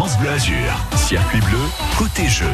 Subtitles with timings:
[0.00, 0.86] France Bleu Azur.
[0.96, 1.58] Circuit bleu,
[1.98, 2.46] côté jeu.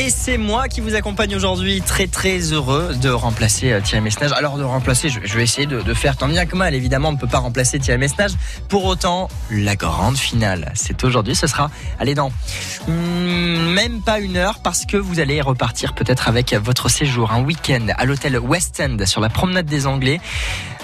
[0.00, 4.30] Et c'est moi qui vous accompagne aujourd'hui, très très heureux de remplacer euh, Thierry Messnage.
[4.30, 6.72] Alors de remplacer, je, vais essayer de, faire tant bien que mal.
[6.76, 8.30] Évidemment, on ne peut pas remplacer Thierry Messnage.
[8.68, 11.34] Pour autant, la grande finale, c'est aujourd'hui.
[11.34, 11.68] Ce sera,
[11.98, 12.30] allez dans
[12.86, 17.42] hmm, même pas une heure parce que vous allez repartir peut-être avec votre séjour, un
[17.42, 20.20] week-end à l'hôtel West End sur la promenade des Anglais.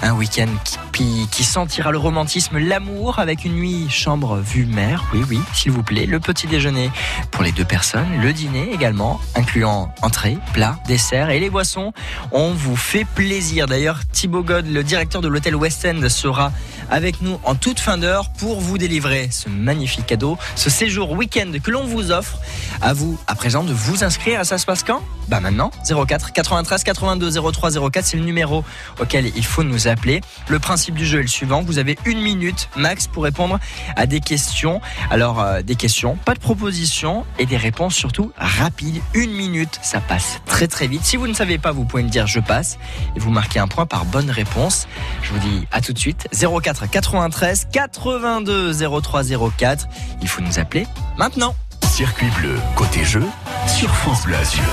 [0.01, 0.49] Un week-end
[0.91, 5.05] qui, qui sentira le romantisme, l'amour avec une nuit chambre vue mer.
[5.13, 6.05] Oui, oui, s'il vous plaît.
[6.05, 6.91] Le petit déjeuner
[7.31, 9.04] pour les deux personnes, le dîner également
[9.35, 11.93] incluant entrée, plat, dessert et les boissons.
[12.31, 13.67] On vous fait plaisir.
[13.67, 16.51] D'ailleurs, Thibaut God, le directeur de l'hôtel West End, sera
[16.89, 21.51] avec nous en toute fin d'heure pour vous délivrer ce magnifique cadeau, ce séjour week-end
[21.63, 22.39] que l'on vous offre.
[22.81, 24.45] À vous, à présent, de vous inscrire.
[24.45, 25.01] Ça se passe quand?
[25.27, 28.63] Bah maintenant, 04 93 82 03 04, c'est le numéro
[28.99, 30.21] auquel il faut nous appeler.
[30.49, 31.63] Le principe du jeu est le suivant.
[31.63, 33.59] Vous avez une minute max pour répondre
[33.95, 34.81] à des questions.
[35.09, 38.94] Alors, euh, des questions, pas de propositions et des réponses surtout rapides.
[39.13, 41.03] Une minute, ça passe très très vite.
[41.03, 42.77] Si vous ne savez pas, vous pouvez me dire je passe
[43.15, 44.87] et vous marquez un point par bonne réponse.
[45.21, 46.27] Je vous dis à tout de suite.
[46.31, 49.23] 04 93 82 03
[49.57, 49.87] 04.
[50.21, 51.55] Il faut nous appeler maintenant.
[51.95, 53.23] Circuit bleu, côté jeu,
[53.67, 54.65] sur France Bleu Azur.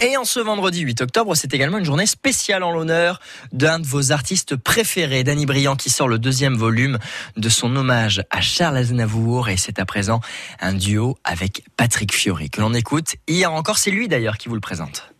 [0.00, 3.20] Et en ce vendredi 8 octobre, c'est également une journée spéciale en l'honneur
[3.52, 6.98] d'un de vos artistes préférés, Danny Briand, qui sort le deuxième volume
[7.36, 9.48] de son hommage à Charles Aznavour.
[9.48, 10.20] Et c'est à présent
[10.60, 13.14] un duo avec Patrick Fiori que l'on écoute.
[13.28, 15.14] Hier encore, c'est lui d'ailleurs qui vous le présente.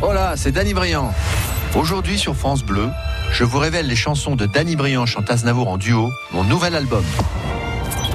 [0.00, 1.12] Hola, c'est Danny Briand.
[1.74, 2.88] Aujourd'hui sur France Bleu,
[3.32, 7.02] je vous révèle les chansons de Danny Briand chante Aznavour en duo, mon nouvel album.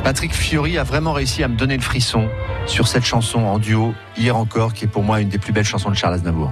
[0.04, 2.28] Patrick Fiori a vraiment réussi à me donner le frisson
[2.66, 5.66] sur cette chanson en duo, hier encore, qui est pour moi une des plus belles
[5.66, 6.52] chansons de Charles Aznavour.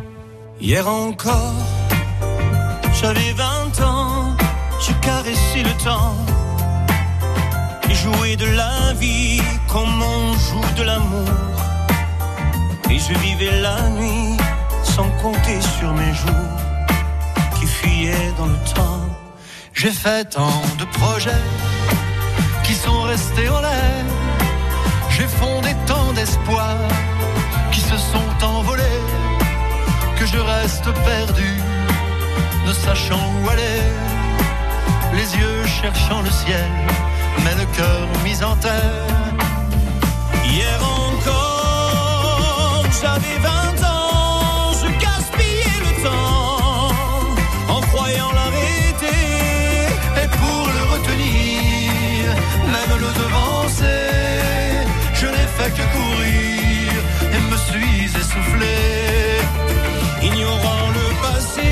[0.61, 1.53] Hier encore,
[3.01, 4.35] j'avais 20 ans,
[4.79, 6.15] je caressais le temps,
[7.89, 11.29] et jouais de la vie comme on joue de l'amour,
[12.89, 14.37] et je vivais la nuit
[14.83, 16.59] sans compter sur mes jours
[18.37, 19.05] dans le temps.
[19.73, 21.31] J'ai fait tant de projets
[22.69, 24.05] qui sont restés en l'air.
[25.09, 26.87] J'ai fondé tant d'espoirs
[27.71, 29.01] qui se sont envolés.
[30.17, 31.51] Que je reste perdu,
[32.67, 33.81] ne sachant où aller.
[35.17, 36.69] Les yeux cherchant le ciel,
[37.43, 39.07] mais le cœur mis en terre.
[40.45, 44.73] Hier encore, j'avais 20 ans.
[44.81, 44.89] je
[55.31, 56.91] n'ai fait que courir
[57.35, 58.77] et me suis essoufflé.
[60.21, 61.71] Ignorant le passé,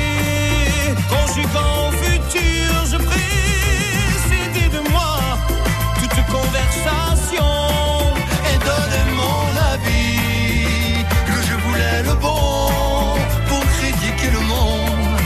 [1.12, 5.14] conjuguant au futur, je précédais de moi
[6.00, 7.50] toute conversation
[8.50, 12.70] et donnais mon avis que je voulais le bon
[13.48, 15.20] pour critiquer le monde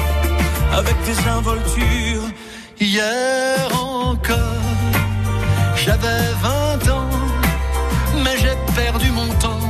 [0.79, 2.29] avec des involtures.
[2.81, 3.69] Hier
[5.93, 7.11] j'avais 20 ans
[8.75, 9.69] perdu mon temps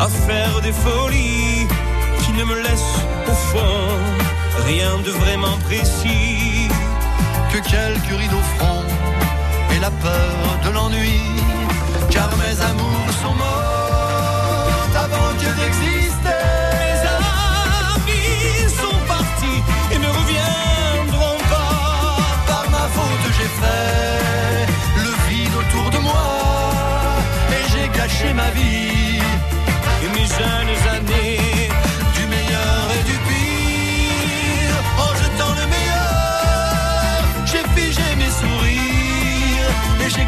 [0.00, 1.66] à faire des folies
[2.22, 3.82] qui ne me laissent au fond
[4.66, 6.68] rien de vraiment précis
[7.52, 8.86] que quelques rideaux francs
[9.74, 11.20] et la peur de l'ennui.
[12.10, 15.99] Car mes amours sont morts avant que d'exister.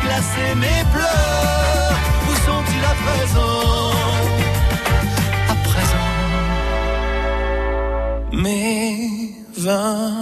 [0.02, 1.96] Glacé mes pleurs.
[2.28, 3.90] Où sont-ils à présent?
[5.52, 6.10] À présent,
[8.44, 8.96] mes
[9.56, 10.21] vingt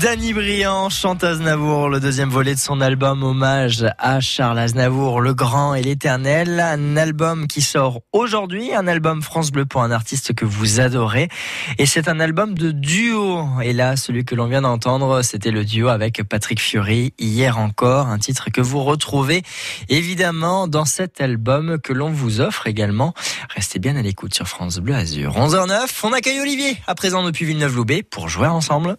[0.00, 5.34] Danny Briand chante Aznavour, le deuxième volet de son album hommage à Charles Aznavour, le
[5.34, 6.58] grand et l'éternel.
[6.58, 11.28] Un album qui sort aujourd'hui, un album France Bleu pour un artiste que vous adorez.
[11.76, 13.46] Et c'est un album de duo.
[13.62, 18.06] Et là, celui que l'on vient d'entendre, c'était le duo avec Patrick Fury, hier encore,
[18.06, 19.42] un titre que vous retrouvez
[19.90, 23.12] évidemment dans cet album que l'on vous offre également.
[23.54, 25.34] Restez bien à l'écoute sur France Bleu Azur.
[25.34, 28.96] 11h09, on accueille Olivier, à présent depuis Villeneuve-Loubet, pour jouer ensemble.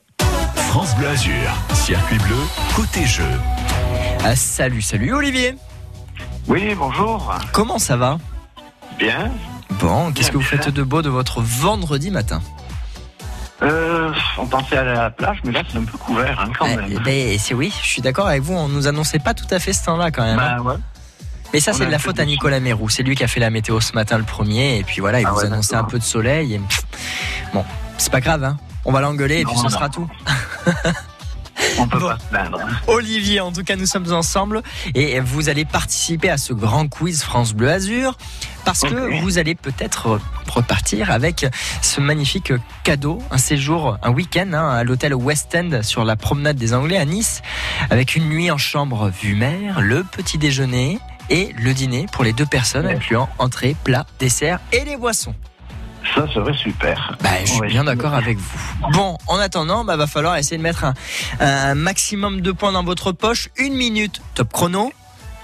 [0.71, 2.37] France Bleu Azur, circuit bleu,
[2.77, 3.27] côté jeu.
[4.23, 5.53] Ah, salut, salut Olivier.
[6.47, 7.35] Oui, bonjour.
[7.51, 8.17] Comment ça va?
[8.97, 9.29] Bien.
[9.81, 12.41] Bon, qu'est-ce que vous faites de beau de votre vendredi matin?
[13.61, 16.65] Euh, on pensait aller à la plage, mais là c'est un peu couvert hein, quand
[16.71, 16.99] Eh même.
[17.03, 19.73] ben, c'est oui, je suis d'accord avec vous, on nous annonçait pas tout à fait
[19.73, 20.39] ce temps-là quand même.
[20.39, 20.55] hein.
[20.63, 20.77] Bah ouais.
[21.53, 22.23] Mais ça, c'est de la faute à.
[22.23, 22.87] Nicolas Mérou.
[22.87, 24.77] C'est lui qui a fait la météo ce matin le premier.
[24.77, 26.53] Et puis voilà, il Ah vous ouais, annonçait un peu de soleil.
[26.53, 26.61] Et...
[27.53, 27.65] Bon,
[27.97, 28.55] c'est pas grave, hein.
[28.85, 29.69] On va l'engueuler et puis ce non.
[29.69, 30.09] sera tout.
[31.77, 32.07] On peut Bon.
[32.07, 32.59] pas se plaindre.
[32.87, 34.63] Olivier, en tout cas, nous sommes ensemble
[34.95, 38.17] et vous allez participer à ce grand quiz France Bleu Azur
[38.65, 40.19] parce que vous allez peut-être
[40.49, 41.45] repartir avec
[41.81, 42.51] ce magnifique
[42.83, 46.97] cadeau, un séjour, un week-end hein, à l'hôtel West End sur la promenade des Anglais
[46.97, 47.41] à Nice
[47.91, 50.99] avec une nuit en chambre vue mer, le petit déjeuner
[51.29, 55.35] et le dîner pour les deux personnes incluant entrée, plat, dessert et les boissons.
[56.15, 57.15] Ça serait super.
[57.21, 57.67] Bah, je suis Ouais.
[57.67, 58.59] bien d'accord avec vous.
[58.91, 60.93] Bon, en attendant, bah, va falloir essayer de mettre un,
[61.39, 63.49] un maximum de points dans votre poche.
[63.57, 64.91] Une minute, top chrono.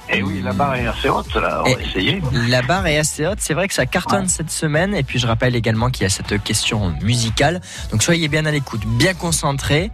[0.09, 1.61] Et oui, la barre est assez haute là.
[1.63, 2.21] On Et- va essayer.
[2.49, 3.39] La barre est assez haute.
[3.41, 4.95] C'est vrai que ça cartonne cette semaine.
[4.95, 7.59] Et puis, je rappelle également qu'il y a cette question musicale.
[7.91, 9.91] Donc, soyez bien à l'écoute, bien concentrés.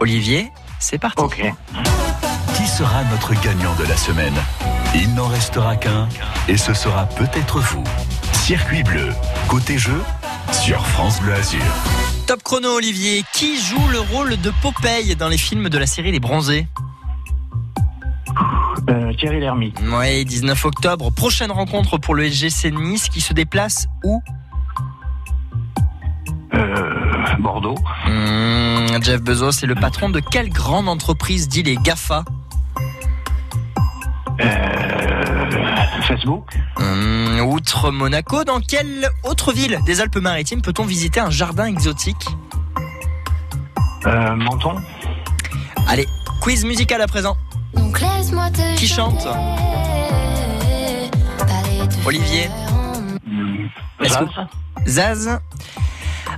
[0.00, 1.22] Olivier, c'est parti.
[1.22, 1.42] Ok.
[2.56, 4.34] Qui sera notre gagnant de la semaine?
[4.94, 6.08] Il n'en restera qu'un,
[6.48, 7.84] et ce sera peut-être vous.
[8.50, 9.10] Circuit bleu,
[9.46, 10.02] côté jeu,
[10.50, 11.60] sur France Bleu Azur.
[12.26, 13.22] Top chrono, Olivier.
[13.32, 16.66] Qui joue le rôle de Popeye dans les films de la série Les Bronzés
[18.88, 19.78] Euh, Thierry Lhermitte.
[19.92, 21.12] Oui, 19 octobre.
[21.12, 24.20] Prochaine rencontre pour le SGC Nice qui se déplace où
[26.52, 27.76] Euh, Bordeaux.
[28.08, 32.24] Mmh, Jeff Bezos est le patron de quelle grande entreprise dit les GAFA?
[34.40, 35.09] Euh,
[36.06, 36.44] Facebook.
[36.78, 42.26] Mmh, Outre Monaco, dans quelle autre ville des Alpes-Maritimes peut-on visiter un jardin exotique?
[44.06, 44.76] Euh, Menton.
[45.88, 46.06] Allez,
[46.40, 47.36] quiz musical à présent.
[47.74, 49.26] Donc laisse-moi te Qui chante?
[52.06, 52.48] Olivier.
[54.02, 54.28] Zaz.
[54.86, 55.40] Zaz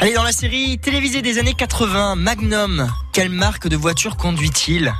[0.00, 4.92] Allez, dans la série télévisée des années 80, Magnum, quelle marque de voiture conduit-il?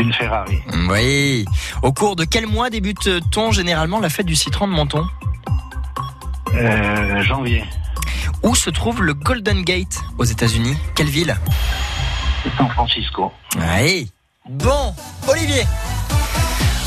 [0.00, 0.58] Une Ferrari.
[0.88, 1.44] Oui.
[1.82, 5.06] Au cours de quel mois débute-t-on généralement la fête du citron de Menton?
[6.54, 7.64] Euh, janvier.
[8.42, 10.76] Où se trouve le Golden Gate aux États-Unis?
[10.94, 11.36] Quelle ville?
[12.56, 13.30] San Francisco.
[13.56, 14.10] Oui.
[14.48, 14.94] Bon,
[15.28, 15.64] Olivier,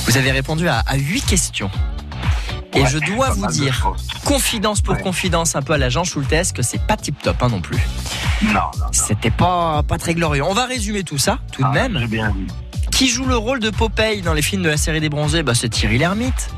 [0.07, 1.69] vous avez répondu à, à 8 questions.
[2.75, 3.87] Et Ouais, je dois vous dire,
[4.25, 5.01] confidence pour Ouais.
[5.01, 7.77] confidence, un peu à la Jean Schultes, que c'est pas tip top hein, non plus.
[8.41, 8.87] Non, non.
[8.91, 10.43] C'était pas, pas très glorieux.
[10.43, 11.99] On va résumer tout ça, tout de Ah, même.
[11.99, 12.47] J'ai bien vu.
[12.95, 15.55] Qui joue le rôle de Popeye dans les films de la série des bronzés bah,
[15.55, 16.49] C'est Thierry Lhermitte.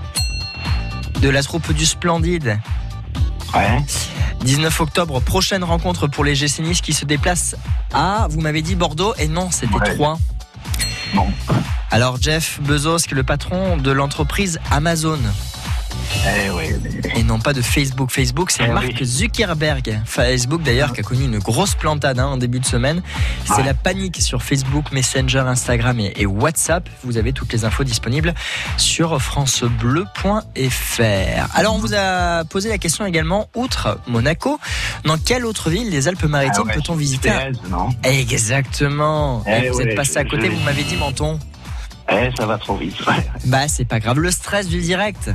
[1.21, 2.59] De la troupe du Splendide.
[3.53, 3.79] Ouais.
[4.43, 7.55] 19 octobre, prochaine rencontre pour les GC Nice qui se déplacent
[7.93, 9.95] à, vous m'avez dit Bordeaux, et non, c'était Ouais.
[9.95, 10.19] Troyes.
[11.13, 11.27] Bon.
[11.89, 15.19] Alors Jeff Bezos, qui est le patron de l'entreprise Amazon,
[16.27, 18.11] Eh et non pas de Facebook.
[18.11, 19.05] Facebook, c'est Eh Mark oui.
[19.05, 20.01] Zuckerberg.
[20.05, 23.01] Facebook d'ailleurs qui a connu une grosse plantade hein, en début de semaine.
[23.45, 23.63] C'est Ouais.
[23.63, 26.89] la panique sur Facebook, Messenger, Instagram et, et WhatsApp.
[27.03, 28.33] Vous avez toutes les infos disponibles
[28.77, 31.55] sur francebleu.fr.
[31.55, 34.59] Alors on vous a posé la question également, outre Monaco,
[35.05, 39.43] dans quelle autre ville des Alpes-Maritimes Ah ouais, peut-on visiter Thérèse, non Exactement.
[39.47, 41.39] Eh vous êtes passé je- à côté, je- vous m'avez dit menton.
[42.11, 42.95] Eh, ça va trop vite.
[43.07, 43.13] ouais.
[43.45, 45.31] Bah c'est pas grave, le stress du direct.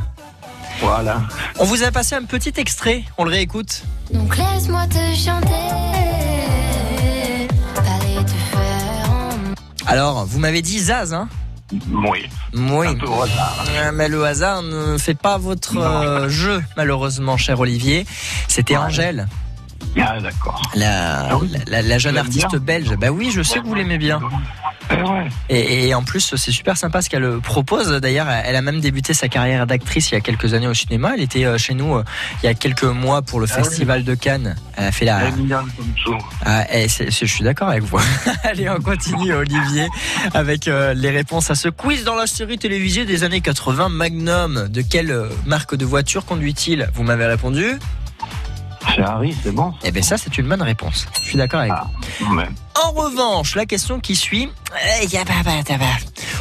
[0.80, 1.22] Voilà.
[1.58, 3.82] On vous a passé un petit extrait, on le réécoute.
[4.12, 5.46] Donc laisse-moi te chanter.
[7.74, 11.28] Parler de fer en Alors, vous m'avez dit Zaz, hein?
[11.72, 12.28] Oui.
[12.54, 12.86] Oui.
[12.88, 13.64] Un peu au hasard.
[13.76, 15.82] Euh, Mais le hasard ne fait pas votre Non.
[15.82, 18.06] euh, jeu, malheureusement, cher Olivier.
[18.48, 18.84] C'était Ouais.
[18.84, 19.28] Angèle,
[20.00, 20.60] Ah, d'accord.
[20.74, 21.52] la, Ah oui.
[21.66, 22.94] la, la jeune artiste belge.
[22.96, 24.20] Bah oui, je sais que vous l'aimez bien.
[25.48, 25.56] Eh.
[25.56, 27.90] Et, et en plus, c'est super sympa ce qu'elle propose.
[28.00, 31.12] D'ailleurs, elle a même débuté sa carrière d'actrice il y a quelques années au cinéma.
[31.14, 32.04] Elle était euh, chez nous euh,
[32.42, 33.64] il y a quelques mois pour le Ah oui.
[33.64, 34.56] Festival de Cannes.
[34.76, 35.20] Elle a fait la.
[36.44, 37.98] Ah, eh, c'est- c'est- je suis d'accord avec vous.
[38.44, 39.86] Allez, on continue, Olivier,
[40.34, 43.88] avec euh, les réponses à ce quiz dans la série télévisée des années 80.
[43.90, 46.88] Magnum, de quelle euh, marque de voiture conduit-il?
[46.94, 47.78] Vous m'avez répondu
[48.94, 49.72] Ferrari, c'est bon.
[49.84, 51.06] Eh bien ça, c'est une bonne réponse.
[51.22, 51.86] Je suis d'accord avec Ah.
[52.20, 52.40] vous.
[52.82, 55.74] En revanche, la question qui suit, pas.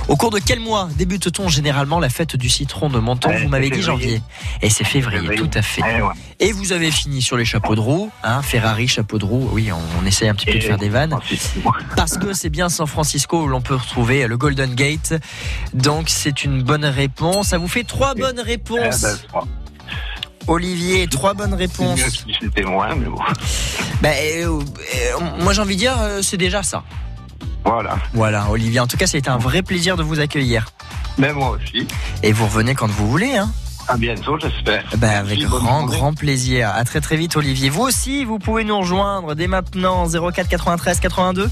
[0.07, 3.69] au cours de quel mois débute-t-on généralement la fête du citron de Menton Vous m'avez
[3.69, 4.21] dit janvier.
[4.61, 5.41] Et c'est février, Février.
[5.41, 5.81] tout à fait.
[5.97, 6.13] Eh ouais.
[6.39, 9.49] Et vous avez fini sur les chapeaux de roue, hein, Ferrari, chapeau de roue.
[9.51, 11.17] Oui, on, on essaye un petit peu de faire des vannes.
[11.97, 15.15] Parce que c'est bien San Francisco où l'on peut retrouver le Golden Gate.
[15.73, 17.47] Donc c'est une bonne réponse.
[17.49, 19.01] Ça vous fait trois bonnes eh réponses.
[19.01, 19.43] ben, pas-
[20.49, 21.99] Olivier, trois bonnes réponses.
[21.99, 23.19] si c'était moins, mais bon.
[24.01, 26.83] Bah, euh, euh, moi j'ai envie de dire, euh, c'est déjà ça.
[27.63, 27.97] Voilà.
[28.13, 28.79] Voilà, Olivier.
[28.79, 30.65] En tout cas, ça a été un vrai plaisir de vous accueillir.
[31.19, 31.85] Mais moi aussi.
[32.23, 33.35] Et vous revenez quand vous voulez.
[33.35, 33.51] Hein.
[33.91, 34.83] À bientôt, j'espère.
[34.97, 36.69] Bah, Merci, avec grand, grand plaisir.
[36.75, 37.69] À très très vite, Olivier.
[37.71, 41.49] Vous aussi, vous pouvez nous rejoindre dès maintenant 04 93 82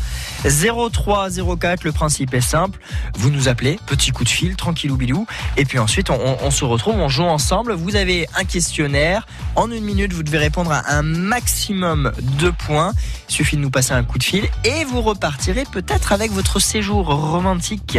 [0.91, 1.29] 03
[1.59, 1.83] 04.
[1.83, 2.79] Le principe est simple.
[3.17, 5.25] Vous nous appelez, petit coup de fil, tranquillou bilou.
[5.57, 7.73] Et puis ensuite, on, on- on se retrouve, on joue ensemble.
[7.73, 9.25] Vous avez un questionnaire.
[9.55, 12.91] En une minute, vous devez répondre à un maximum de points.
[13.29, 16.59] Il suffit de nous passer un coup de fil et vous repartirez peut-être avec votre
[16.59, 17.97] séjour romantique.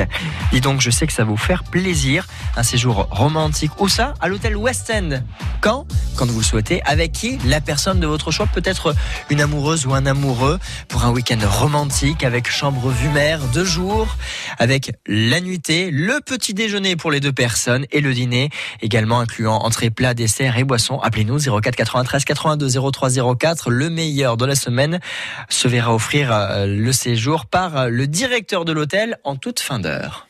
[0.53, 2.25] Dis donc, je sais que ça va vous faire plaisir.
[2.57, 3.73] Un séjour romantique.
[3.81, 4.15] Où ça?
[4.21, 5.23] À l'hôtel West End.
[5.61, 5.87] Quand?
[6.17, 6.83] Quand vous le souhaitez.
[6.85, 7.39] Avec qui?
[7.47, 8.47] La personne de votre choix.
[8.47, 8.95] Peut-être
[9.31, 10.59] une amoureuse ou un amoureux.
[10.89, 14.17] Pour un week-end romantique avec chambre vue mer, deux jours.
[14.59, 19.57] Avec la nuitée, le petit déjeuner pour les deux personnes et le dîner également incluant
[19.57, 21.01] entrée, plat, dessert et boisson.
[21.01, 23.71] Appelez-nous 04 93 82 03 04.
[23.71, 25.01] Le meilleur de la semaine
[25.49, 29.79] se verra offrir euh, le séjour par euh, le directeur de l'hôtel en toute fin
[29.79, 30.28] d'heure.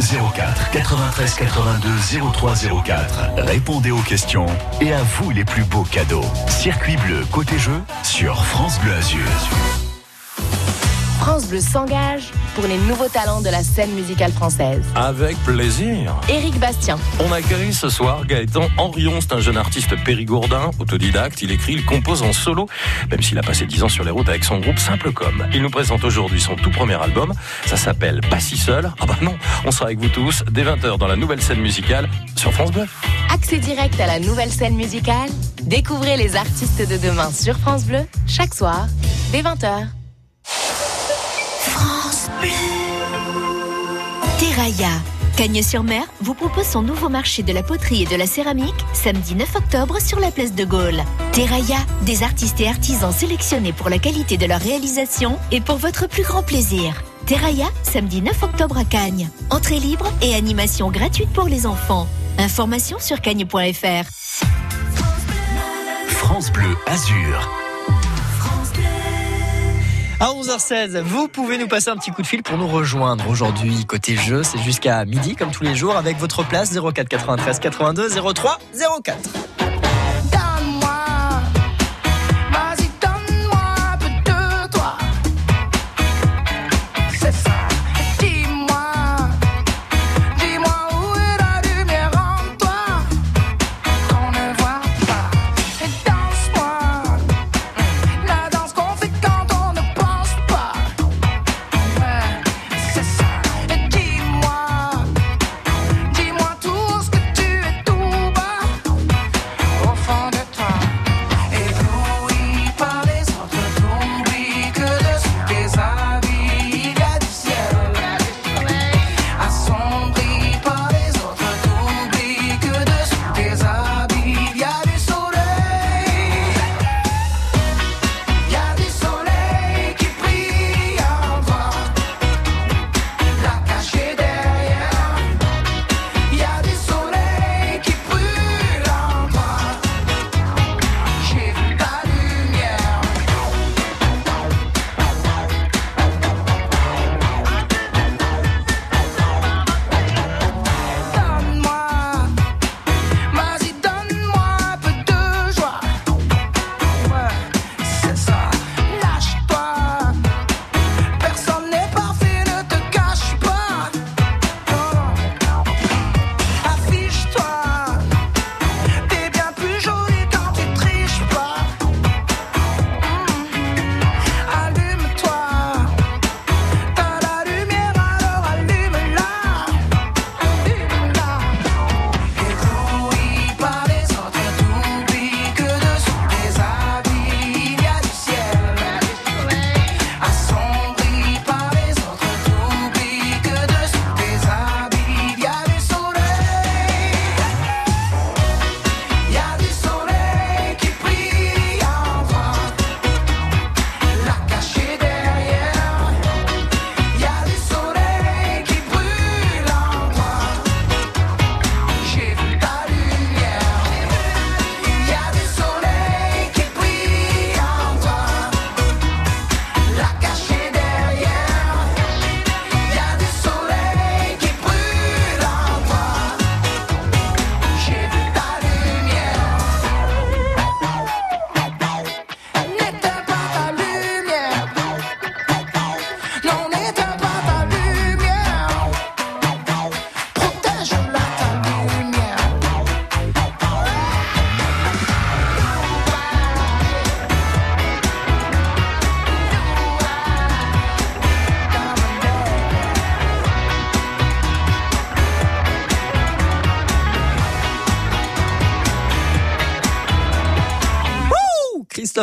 [0.00, 1.88] 04 93 82
[2.32, 3.30] 03 04.
[3.38, 4.46] Répondez aux questions
[4.80, 6.24] et à vous les plus beaux cadeaux.
[6.48, 9.83] Circuit bleu côté jeu sur France Bleu Azur.
[11.24, 14.84] France Bleu s'engage pour les nouveaux talents de la scène musicale française.
[14.94, 16.14] Avec plaisir.
[16.28, 19.14] Éric Bastien, On accueille ce soir Gaëtan Henrion.
[19.22, 21.40] C'est un jeune artiste périgourdin, autodidacte.
[21.40, 22.68] Il écrit, il compose en solo,
[23.10, 25.46] même s'il a passé 10 ans sur les routes avec son groupe Simple Comme.
[25.54, 27.32] Il nous présente aujourd'hui son tout premier album.
[27.64, 28.92] Ça s'appelle Pas si seul.
[29.00, 32.06] Ah bah non, on sera avec vous tous dès 20h dans la nouvelle scène musicale
[32.36, 32.84] sur France Bleu.
[33.32, 35.30] accès direct à la nouvelle scène musicale.
[35.62, 38.88] Découvrez les artistes de demain sur France Bleu chaque soir
[39.32, 39.86] dès 20h.
[44.38, 44.90] Terraia.
[45.36, 49.56] Cagnes-sur-Mer vous propose son nouveau marché de la poterie et de la céramique samedi 9
[49.56, 51.02] octobre sur la place de Gaulle.
[51.32, 56.08] Terraia, des artistes et artisans sélectionnés pour la qualité de leur réalisation et pour votre
[56.08, 57.02] plus grand plaisir.
[57.26, 59.28] Terraia, samedi 9 octobre à Cagnes.
[59.50, 62.06] Entrée libre et animation gratuite pour les enfants.
[62.38, 64.08] Information sur cagnes.fr.
[66.08, 67.63] France Bleu Azur.
[70.24, 73.84] À 11h16, vous pouvez nous passer un petit coup de fil pour nous rejoindre aujourd'hui.
[73.84, 78.08] Côté jeu, c'est jusqu'à midi, comme tous les jours, avec votre place 04 93 82
[78.32, 78.58] 03
[79.04, 79.18] 04.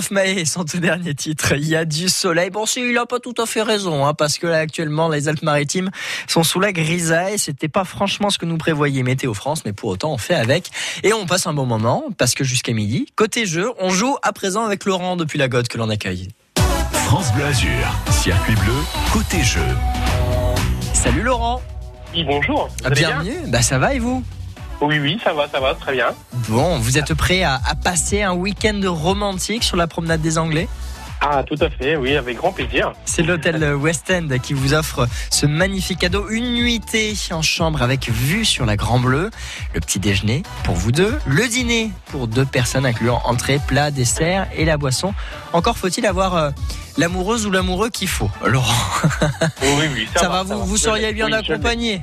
[0.02, 1.54] Christophe Maé, son tout dernier titre.
[1.56, 2.50] Il y a du soleil.
[2.50, 5.28] Bon, si, il a pas tout à fait raison, hein, parce que là, actuellement, les
[5.28, 5.92] Alpes-Maritimes
[6.28, 7.38] sont sous la grisaille.
[7.38, 10.72] C'était pas franchement ce que nous prévoyait Météo France, mais pour autant, on fait avec.
[11.04, 14.34] Et on passe un bon moment, parce que jusqu'à midi, côté jeu, on joue à
[14.34, 16.30] présent avec Laurent depuis la Gotte que l'on accueille.
[16.92, 17.70] France Bleu Azur,
[18.10, 18.74] circuit bleu,
[19.14, 19.62] côté jeu.
[20.94, 21.62] Salut Laurent.
[22.16, 22.70] Oui, bonjour.
[22.80, 23.22] Vous allez bien?
[23.22, 23.48] Bienvenue.
[23.50, 24.24] Bah, ça va et vous?
[24.82, 26.08] Oui, oui, ça va, ça va, très bien.
[26.50, 30.68] Bon, vous êtes prêt à, à passer un week-end romantique sur la promenade des Anglais?
[31.24, 32.94] Ah, tout à fait, oui, avec grand plaisir.
[33.06, 38.10] C'est l'hôtel West End qui vous offre ce magnifique cadeau, une nuitée en chambre avec
[38.10, 39.30] vue sur la Grand Bleu,
[39.76, 44.48] le petit déjeuner pour vous deux, le dîner pour deux personnes incluant entrée, plat, dessert
[44.56, 45.14] et la boisson.
[45.54, 46.50] Encore faut-il avoir euh,
[46.98, 48.32] l'amoureuse ou l'amoureux qu'il faut.
[48.44, 48.74] Laurent,
[49.62, 52.02] Oui, oui, ça, ça, va, vous, vous seriez bien Oui, accompagné.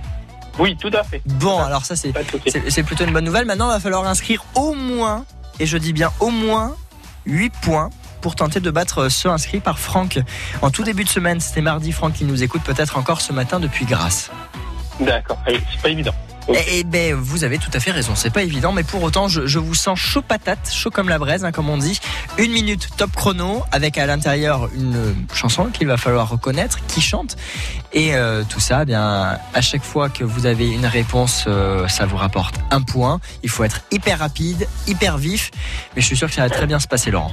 [0.59, 1.23] Oui, tout à fait.
[1.25, 2.13] Bon, alors ça c'est
[2.83, 3.47] plutôt une bonne nouvelle.
[3.47, 5.25] Maintenant, il va falloir inscrire au moins,
[5.61, 6.77] et je dis bien au moins,
[7.27, 10.19] 8 points pour tenter de battre ceux inscrits par Franck.
[10.61, 13.61] En tout début de semaine, c'était mardi, Franck qui nous écoute peut-être encore ce matin
[13.61, 14.31] depuis Grasse.
[14.99, 16.15] D'accord, allez, c'est pas évident.
[16.49, 19.29] Et, et ben, vous avez tout à fait raison, c'est pas évident, mais pour autant,
[19.29, 22.01] je, je vous sens chaud patate, chaud comme la braise, hein, comme on dit.
[22.39, 27.37] Une minute top chrono, avec à l'intérieur une chanson qu'il va falloir reconnaître, qui chante.
[27.93, 31.87] Et euh, tout ça, eh bien, à chaque fois que vous avez une réponse, euh,
[31.89, 33.21] ça vous rapporte un point.
[33.43, 35.51] Il faut être hyper rapide, hyper vif,
[35.95, 37.33] mais je suis sûr que ça va très bien se passer, Laurent.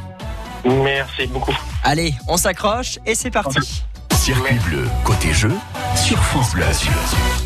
[0.65, 1.55] Merci beaucoup.
[1.83, 3.83] Allez, on s'accroche et c'est parti.
[4.25, 5.51] Circuit bleu, côté jeu,
[5.95, 6.91] sur France Bleu Azur.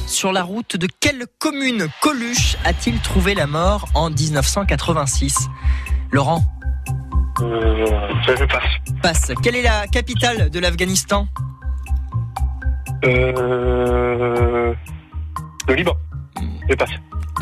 [0.07, 5.49] Sur la route de quelle commune Coluche a-t-il trouvé la mort en 1986
[6.09, 6.41] Laurent?
[7.41, 7.85] Euh,
[8.25, 8.63] je passe.
[9.03, 9.31] passe.
[9.43, 11.27] Quelle est la capitale de l'Afghanistan?
[13.03, 14.73] Euh,
[15.67, 15.97] le Liban.
[16.69, 16.91] Je passe.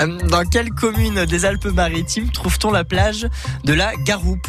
[0.01, 3.27] Euh, Dans quelle commune des Alpes-Maritimes trouve-t-on la plage
[3.65, 4.47] de la Garoupe?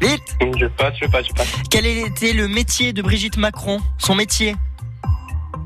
[0.00, 1.48] Vite Je passe, je passe, je passe.
[1.70, 4.54] Quel était le métier de Brigitte Macron Son métier?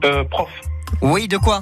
[0.05, 0.49] Euh, prof.
[1.03, 1.61] Oui, de quoi?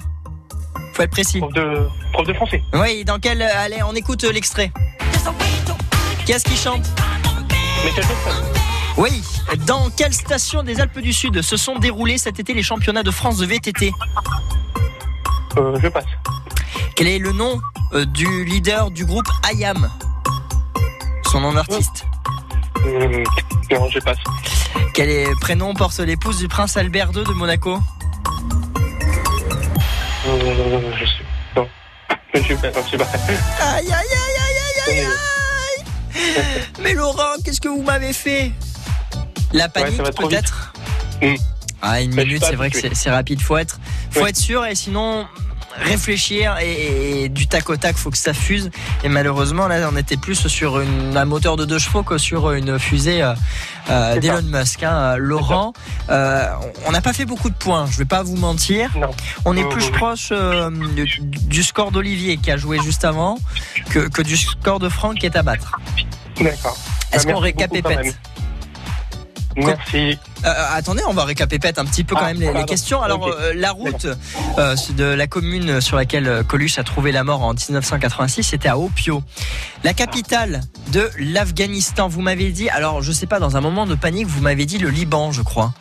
[0.92, 1.40] Faut être précis.
[1.40, 2.62] Prof de, prof de français.
[2.74, 3.42] Oui, dans quel...
[3.42, 4.70] Allez, on écoute euh, l'extrait.
[6.26, 6.86] Qu'est-ce qui chante?
[7.84, 8.42] Michael Jackson.
[8.98, 9.22] Oui.
[9.66, 13.10] Dans quelle station des Alpes du Sud se sont déroulés cet été les championnats de
[13.10, 13.92] France de VTT
[15.56, 16.04] Euh, je passe.
[16.96, 17.60] Quel est le nom
[17.94, 19.88] euh, du leader du groupe IAM
[21.30, 22.04] Son nom d'artiste.
[22.84, 23.24] Hum,
[23.72, 24.18] non, je passe.
[24.94, 27.78] Quel est- prénom porte l'épouse du prince Albert II de Monaco?
[30.26, 31.12] Euh, je sais.
[31.56, 31.68] Non.
[32.34, 33.04] Je suis pas, je sais pas.
[33.60, 33.94] Aïe aïe aïe
[34.88, 38.52] aïe aïe aïe aïe Mais Laurent, qu'est-ce que vous m'avez fait?
[39.52, 40.72] La panique peut-être?
[41.22, 41.34] Mm.
[41.80, 43.40] Ah une suis minute, c'est vrai que c'est rapide.
[43.40, 43.78] Faut être,
[44.10, 45.26] faut être sûr et sinon
[45.78, 48.70] réfléchir et, et du tac au tac, faut que ça fuse.
[49.04, 52.52] Et malheureusement là, on était plus sur une, un moteur de deux chevaux que sur
[52.52, 53.34] une fusée euh,
[53.90, 54.82] euh, d'Elon Musk.
[54.82, 55.16] hein.
[55.16, 55.72] Laurent,
[56.10, 56.46] euh,
[56.86, 57.86] on n'a pas fait beaucoup de points.
[57.90, 58.90] Je vais pas vous mentir.
[58.96, 59.10] Non.
[59.44, 63.38] On est plus proche euh, du, du score d'Olivier qui a joué juste avant
[63.90, 65.78] que, que du score de Franck qui est à battre.
[66.40, 66.76] D'accord.
[67.12, 68.16] Est-ce Ah, qu'on récapépète.
[69.56, 70.18] Merci.
[70.44, 73.02] Euh, attendez, on va récapépète un petit peu quand Ah, même les, questions.
[73.02, 74.06] Alors, euh, la route
[74.58, 78.78] euh, de la commune sur laquelle Coluche a trouvé la mort en 1986, c'était à
[78.78, 79.22] Opio.
[79.84, 80.60] La capitale
[80.92, 84.40] de l'Afghanistan, vous m'avez dit, alors je sais pas, dans un moment de panique, vous
[84.40, 85.72] m'avez dit le Liban, je crois.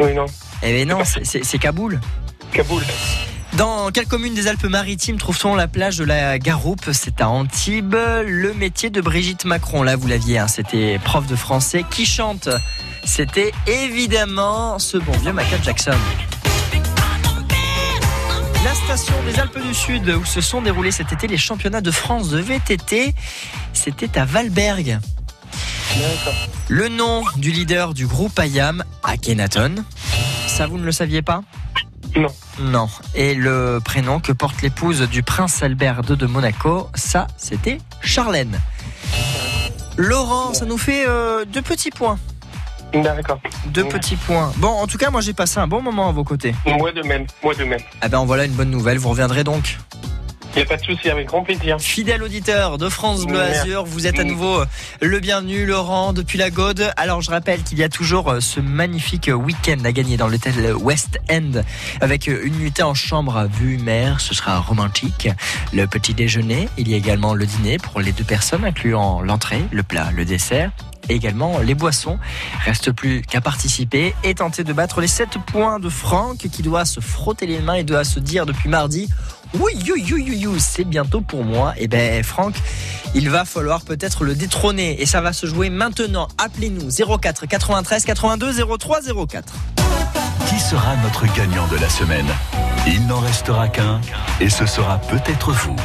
[0.00, 0.26] Oui, non.
[0.62, 2.00] Eh bien non, c'est Kaboul.
[2.52, 2.82] Kaboul.
[3.56, 6.90] Dans quelle commune des Alpes-Maritimes trouve-t-on la plage de la Garoupe?
[6.92, 7.94] C'est à Antibes.
[7.94, 11.84] Le métier de Brigitte Macron, là vous l'aviez, hein, c'était prof de français.
[11.88, 12.48] Qui chante
[13.04, 15.92] C'était évidemment ce bon vieux Michael Jackson.
[18.64, 21.90] La station des Alpes du Sud où se sont déroulés cet été les championnats de
[21.90, 23.14] France de VTT,
[23.72, 24.98] c'était à Valberg.
[26.68, 29.84] Le nom du leader du groupe IAM, Akhenaton.
[30.46, 31.42] Ça, vous ne le saviez pas?
[32.16, 32.32] Non.
[32.58, 32.88] Non.
[33.14, 38.60] Et le prénom que porte l'épouse du prince Albert II de Monaco, ça, c'était Charlène.
[39.96, 42.18] Laurent, ça nous fait euh, deux petits points.
[43.02, 43.40] D'accord.
[43.66, 44.52] Deux petits points.
[44.56, 46.54] Bon, en tout cas, moi j'ai passé un bon moment à vos côtés.
[46.66, 47.26] Moi de même.
[47.42, 47.80] Moi de même.
[48.00, 49.78] Ah ben voilà une bonne nouvelle, vous reviendrez donc.
[50.56, 51.80] Il n'y a pas de souci, avec grand plaisir.
[51.80, 53.40] Fidèle auditeur de France Bleu.
[53.40, 54.66] Azur, vous êtes à nouveau euh,
[55.00, 56.92] le bienvenu, Laurent, depuis la Gaude.
[56.96, 60.28] Alors je rappelle qu'il y a toujours euh, ce magnifique euh, week-end à gagner dans
[60.28, 61.62] l'hôtel West End
[62.00, 65.28] avec une nuitée en chambre à vue mer, ce sera romantique.
[65.72, 69.64] Le petit déjeuner, il y a également le dîner pour les deux personnes, incluant l'entrée,
[69.72, 70.70] le plat, le dessert.
[71.08, 72.18] Également les boissons.
[72.64, 76.84] Reste plus qu'à participer et tenter de battre les 7 points de Franck qui doit
[76.84, 79.08] se frotter les mains et doit se dire depuis mardi
[79.58, 81.74] Oui, you, you, you, c'est bientôt pour moi.
[81.76, 82.54] Et ben, Franck,
[83.14, 85.00] il va falloir peut-être le détrôner.
[85.00, 86.28] Et ça va se jouer maintenant.
[86.38, 89.54] Appelez-nous 04 93 82 03 04.
[90.48, 92.26] Qui sera notre gagnant de la semaine?
[92.86, 94.00] Il n'en restera qu'un
[94.40, 95.76] et ce sera peut-être vous.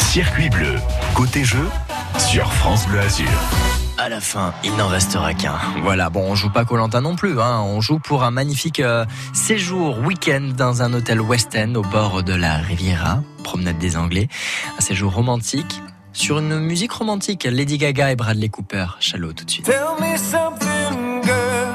[0.00, 0.76] Circuit bleu,
[1.14, 1.68] côté jeu,
[2.18, 3.28] sur France Bleu Azur.
[4.08, 5.58] À la fin, il n'en restera qu'un.
[5.82, 7.60] Voilà, bon, on joue pas Colanta non plus, hein.
[7.60, 12.22] on joue pour un magnifique euh, séjour week-end dans un hôtel West End au bord
[12.22, 14.28] de la Riviera, promenade des Anglais.
[14.78, 15.82] Un séjour romantique
[16.14, 18.86] sur une musique romantique, Lady Gaga et Bradley Cooper.
[18.98, 19.66] Chalot tout de suite.
[19.66, 21.68] Tell me something, girl.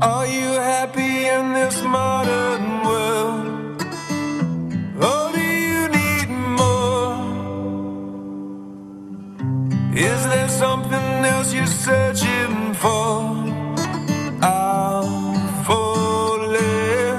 [0.00, 3.11] Are you happy in this modern world?
[9.94, 13.44] Is there something else you're searching for?
[14.42, 17.18] I'm falling.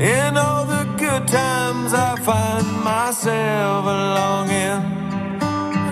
[0.00, 4.82] In all the good times, I find myself longing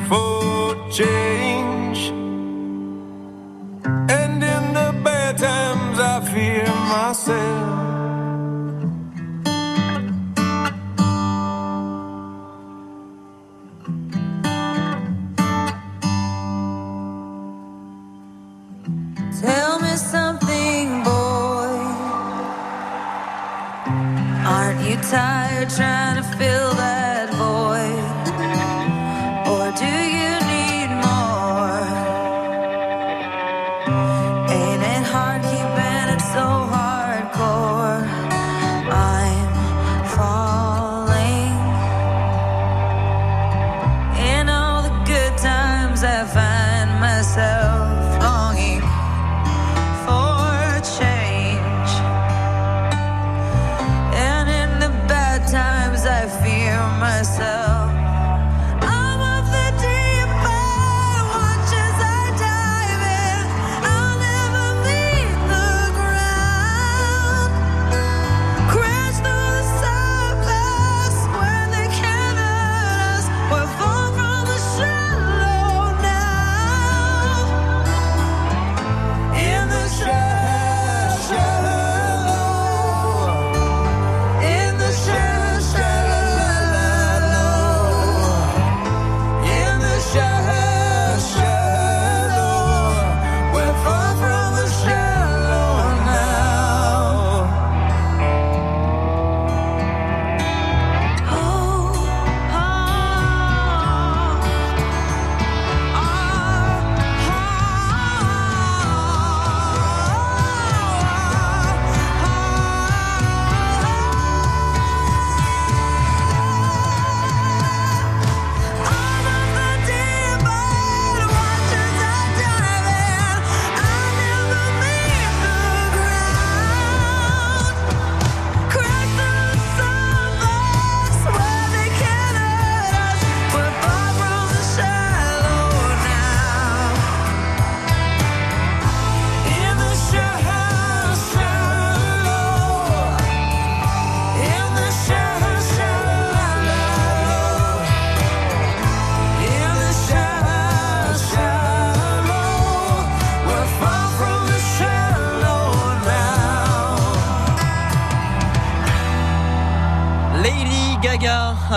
[0.08, 2.10] for change.
[4.08, 7.87] And in the bad times, I fear myself.
[24.50, 26.97] Aren't you tired trying to fill that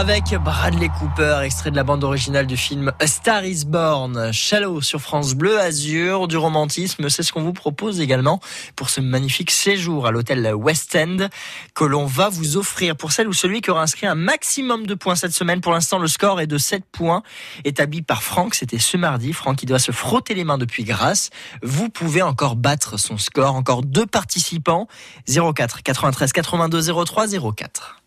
[0.01, 4.81] avec Bradley Cooper, extrait de la bande originale du film A Star is Born, Shallow
[4.81, 8.39] sur France Bleu Azur, du romantisme, c'est ce qu'on vous propose également
[8.75, 11.27] pour ce magnifique séjour à l'hôtel West End
[11.75, 14.95] que l'on va vous offrir pour celle ou celui qui aura inscrit un maximum de
[14.95, 15.61] points cette semaine.
[15.61, 17.21] Pour l'instant, le score est de 7 points,
[17.63, 19.33] établi par Franck, c'était ce mardi.
[19.33, 21.29] Franck qui doit se frotter les mains depuis grâce.
[21.61, 24.87] Vous pouvez encore battre son score, encore deux participants,
[25.27, 28.01] 04 93 82 03 04.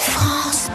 [0.00, 0.70] France.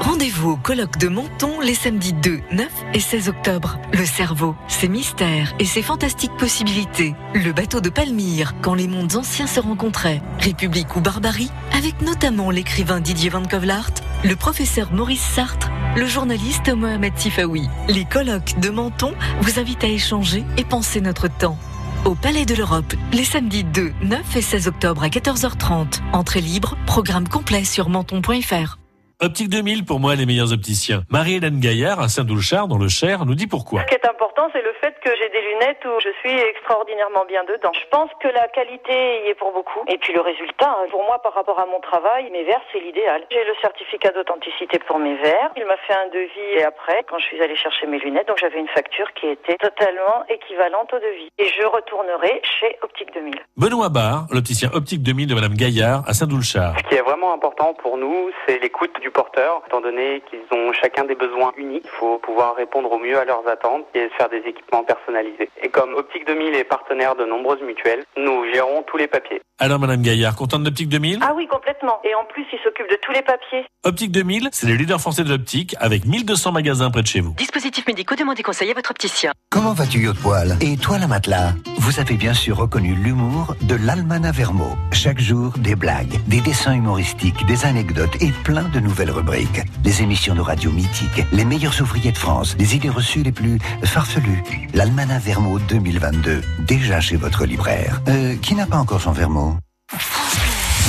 [0.00, 3.78] Rendez-vous au colloque de Menton les samedis 2, 9 et 16 octobre.
[3.92, 7.14] Le cerveau, ses mystères et ses fantastiques possibilités.
[7.34, 10.22] Le bateau de Palmyre, quand les mondes anciens se rencontraient.
[10.38, 13.92] République ou barbarie, avec notamment l'écrivain Didier Van Kovlart,
[14.24, 17.68] le professeur Maurice Sartre, le journaliste Mohamed Tifaoui.
[17.88, 21.58] Les colloques de Menton vous invitent à échanger et penser notre temps.
[22.04, 26.00] Au Palais de l'Europe, les samedis 2, 9 et 16 octobre à 14h30.
[26.12, 28.81] Entrée libre, programme complet sur menton.fr.
[29.22, 31.06] Optique 2000, pour moi, les meilleurs opticiens.
[31.08, 33.82] Marie-Hélène Gaillard, à Saint-Doulchard, dans le Cher, nous dit pourquoi.
[33.82, 37.22] Ce qui est important, c'est le fait que j'ai des lunettes où je suis extraordinairement
[37.30, 37.70] bien dedans.
[37.70, 39.78] Je pense que la qualité y est pour beaucoup.
[39.86, 42.80] Et puis le résultat, hein, pour moi, par rapport à mon travail, mes verres, c'est
[42.80, 43.22] l'idéal.
[43.30, 45.54] J'ai le certificat d'authenticité pour mes verres.
[45.56, 48.38] Il m'a fait un devis et après, quand je suis allée chercher mes lunettes, donc
[48.42, 51.30] j'avais une facture qui était totalement équivalente au devis.
[51.38, 53.38] Et je retournerai chez Optique 2000.
[53.56, 56.74] Benoît Barr, l'opticien Optique 2000 de Madame Gaillard, à Saint-Doulchard.
[56.82, 60.72] Ce qui est vraiment important pour nous, c'est l'écoute du porteur, étant donné qu'ils ont
[60.72, 61.84] chacun des besoins uniques.
[61.84, 65.48] Il faut pouvoir répondre au mieux à leurs attentes et faire des équipements personnalisés.
[65.62, 69.40] Et comme Optique 2000 est partenaire de nombreuses mutuelles, nous gérons tous les papiers.
[69.58, 72.00] Alors Madame Gaillard, contente d'Optique 2000 Ah oui, complètement.
[72.04, 73.64] Et en plus, il s'occupe de tous les papiers.
[73.84, 77.32] Optique 2000, c'est le leader français de l'optique avec 1200 magasins près de chez vous.
[77.34, 79.32] Dispositifs médicaux, demandez conseil à votre opticien.
[79.50, 80.56] Comment vas-tu, Yacht Poil?
[80.60, 81.52] Et toi, la matelas?
[81.78, 84.76] Vous avez bien sûr reconnu l'humour de l'Almana Vermo.
[84.92, 89.60] Chaque jour, des blagues, des dessins humoristiques, des anecdotes et plein de nouvelles rubriques.
[89.84, 93.58] Les émissions de radio mythiques, les meilleurs ouvriers de France, les idées reçues les plus
[93.84, 94.42] farfelues.
[94.74, 98.00] L'Almana Vermo 2022, déjà chez votre libraire.
[98.08, 99.56] Euh, qui n'a pas encore son Vermo?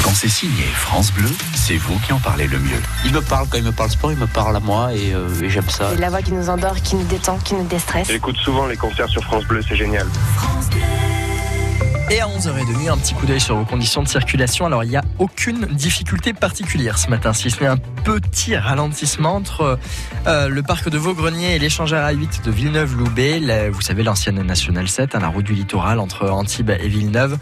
[0.03, 2.81] Quand c'est signé France Bleu, c'est vous qui en parlez le mieux.
[3.05, 5.29] Il me parle, quand il me parle sport, il me parle à moi et, euh,
[5.41, 5.91] et j'aime ça.
[5.91, 8.09] C'est la voix qui nous endort, qui nous détend, qui nous déstresse.
[8.09, 10.07] J'écoute souvent les concerts sur France Bleu, c'est génial.
[12.11, 14.65] Et à 11h30, un petit coup d'œil sur vos conditions de circulation.
[14.65, 19.35] Alors, il n'y a aucune difficulté particulière ce matin, si ce n'est un petit ralentissement
[19.35, 19.79] entre
[20.27, 23.69] euh, le parc de Vaugrenay et l'échangeur A8 de Villeneuve-Loubet.
[23.69, 27.37] Vous savez, l'ancienne Nationale 7, hein, la route du littoral entre Antibes et Villeneuve.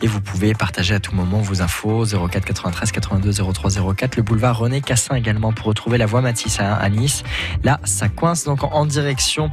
[0.00, 4.16] Et vous pouvez partager à tout moment vos infos 04 93 82 03 04.
[4.16, 7.22] Le boulevard René Cassin également pour retrouver la voie Matisse à, à Nice.
[7.64, 9.50] Là, ça coince donc en, en direction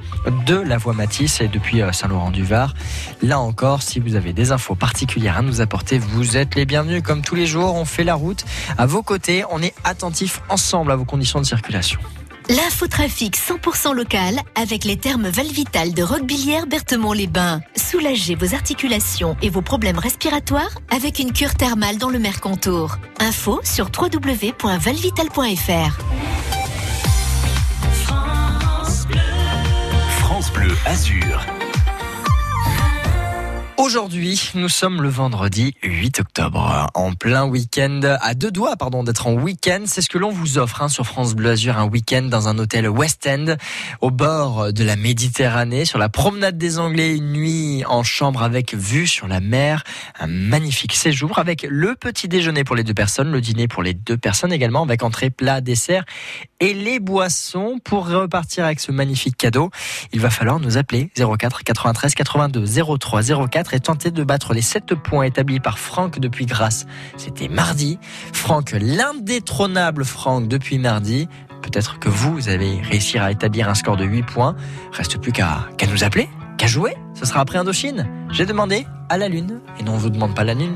[0.48, 2.74] de la voie Matisse et depuis euh, Saint-Laurent-du-Var.
[3.22, 7.04] Là encore, si vous avez des infos particulières à nous apporter, vous êtes les bienvenus.
[7.04, 8.46] Comme tous les jours, on fait la route
[8.78, 9.44] à vos côtés.
[9.52, 12.00] On est attentifs ensemble à vos conditions de circulation.
[12.50, 17.62] L'infotrafic 100% local avec les thermes Valvital de Roquebillière Berthemont-les-Bains.
[17.76, 22.98] Soulagez vos articulations et vos problèmes respiratoires avec une cure thermale dans le Mercontour.
[23.20, 26.00] Info sur www.valvital.fr.
[30.20, 31.46] France Bleu Azur.
[33.78, 39.26] Aujourd'hui, nous sommes le vendredi 8 octobre, en plein week-end, à deux doigts, pardon, d'être
[39.26, 39.82] en week-end.
[39.88, 42.60] C'est ce que l'on vous offre hein, sur France Bleu Azur, un week-end dans un
[42.60, 43.56] hôtel West End,
[44.00, 48.76] au bord de la Méditerranée, sur la promenade des Anglais, une nuit en chambre avec
[48.76, 49.84] vue sur la mer,
[50.20, 53.96] un magnifique séjour avec le petit déjeuner pour les deux personnes, le dîner pour les
[53.96, 56.06] deux personnes également, avec entrée, plat, dessert
[56.60, 57.80] et les boissons.
[57.84, 59.72] Pour repartir avec ce magnifique cadeau,
[60.12, 62.66] il va falloir nous appeler 04 93 82
[63.00, 66.86] 03 04 et tenter de battre les 7 points établis par Franck depuis Grasse.
[67.18, 68.00] C'était mardi.
[68.34, 71.30] Franck, l'indétrônable Franck depuis mardi.
[71.62, 74.56] Peut-être que vous, avez réussi à établir un score de 8 points.
[74.92, 76.96] Reste plus qu'à qu'à nous appeler, qu'à jouer.
[77.14, 78.08] Ce sera après Indochine.
[78.32, 79.62] J'ai demandé à la Lune.
[79.80, 80.76] Et non, on vous demande pas la Lune.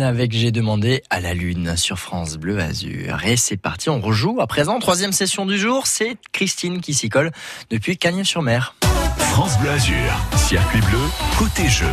[0.00, 3.24] Avec J'ai demandé à la Lune sur France Bleu Azur.
[3.24, 4.40] Et c'est parti, on rejoue.
[4.40, 7.32] À présent, troisième session du jour, c'est Christine qui s'y colle
[7.68, 8.76] depuis Cagnes-sur-Mer.
[9.18, 9.96] France Bleu Azur,
[10.36, 11.00] circuit bleu,
[11.36, 11.90] côté jeu.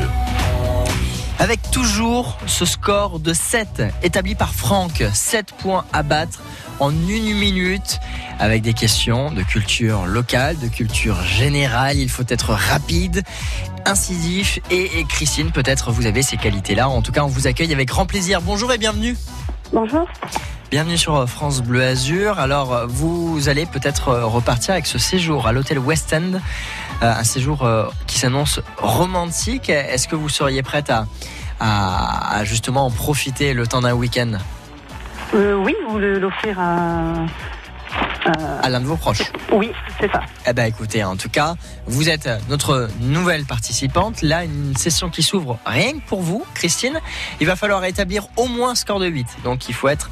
[1.40, 6.44] Avec toujours ce score de 7 établi par Franck, 7 points à battre
[6.82, 8.00] en une minute
[8.40, 11.98] avec des questions de culture locale, de culture générale.
[11.98, 13.24] Il faut être rapide,
[13.86, 16.90] incisif et, et Christine, peut-être vous avez ces qualités-là.
[16.90, 18.42] En tout cas, on vous accueille avec grand plaisir.
[18.42, 19.16] Bonjour et bienvenue.
[19.72, 20.08] Bonjour.
[20.72, 22.40] Bienvenue sur France Bleu Azur.
[22.40, 26.40] Alors, vous allez peut-être repartir avec ce séjour à l'hôtel West End,
[27.04, 29.70] Euh, un séjour euh, qui s'annonce romantique.
[29.70, 31.08] Est-ce que vous seriez prête à,
[31.60, 34.38] à, à justement en profiter le temps d'un week-end?
[35.34, 37.26] Euh, oui, vous l'offrir à.
[38.62, 40.22] à l'un de vos proches Oui, c'est ça.
[40.48, 41.56] Eh ben écoutez, en tout cas,
[41.88, 44.22] vous êtes notre nouvelle participante.
[44.22, 47.00] Là, une session qui s'ouvre rien que pour vous, Christine.
[47.40, 49.28] Il va falloir établir au moins un score de 8.
[49.44, 50.10] Donc il faut être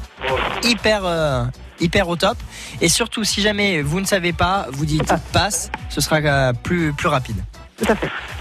[0.62, 1.44] hyper euh,
[1.80, 2.38] hyper au top.
[2.80, 6.92] Et surtout, si jamais vous ne savez pas, vous dites passe, ce sera euh, plus,
[6.92, 7.36] plus rapide.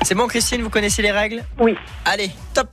[0.03, 1.43] C'est bon, Christine, vous connaissez les règles?
[1.59, 1.75] Oui.
[2.05, 2.69] Allez, top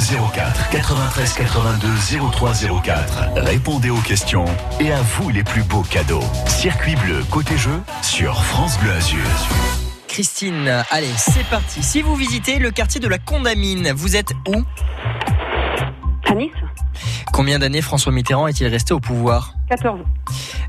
[0.00, 1.88] 04 93 82
[2.32, 3.18] 03 04.
[3.36, 4.46] Répondez aux questions
[4.80, 6.22] et à vous les plus beaux cadeaux.
[6.46, 9.20] Circuit bleu côté jeu sur France Bleu Azur.
[10.08, 11.82] Christine, allez, c'est parti.
[11.82, 14.62] Si vous visitez le quartier de la Condamine, vous êtes où?
[16.26, 16.50] À Nice
[17.34, 19.52] Combien d'années François Mitterrand est-il resté au pouvoir?
[19.68, 20.00] 14.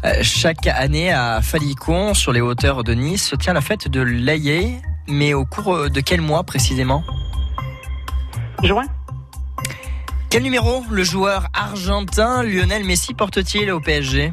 [0.03, 4.01] Euh, chaque année à Falicon, sur les hauteurs de Nice, se tient la fête de
[4.01, 7.01] l'Aillé, mais au cours de quel mois précisément?
[8.61, 8.83] Juin.
[10.31, 14.31] Quel numéro le joueur argentin Lionel Messi porte-t-il au PSG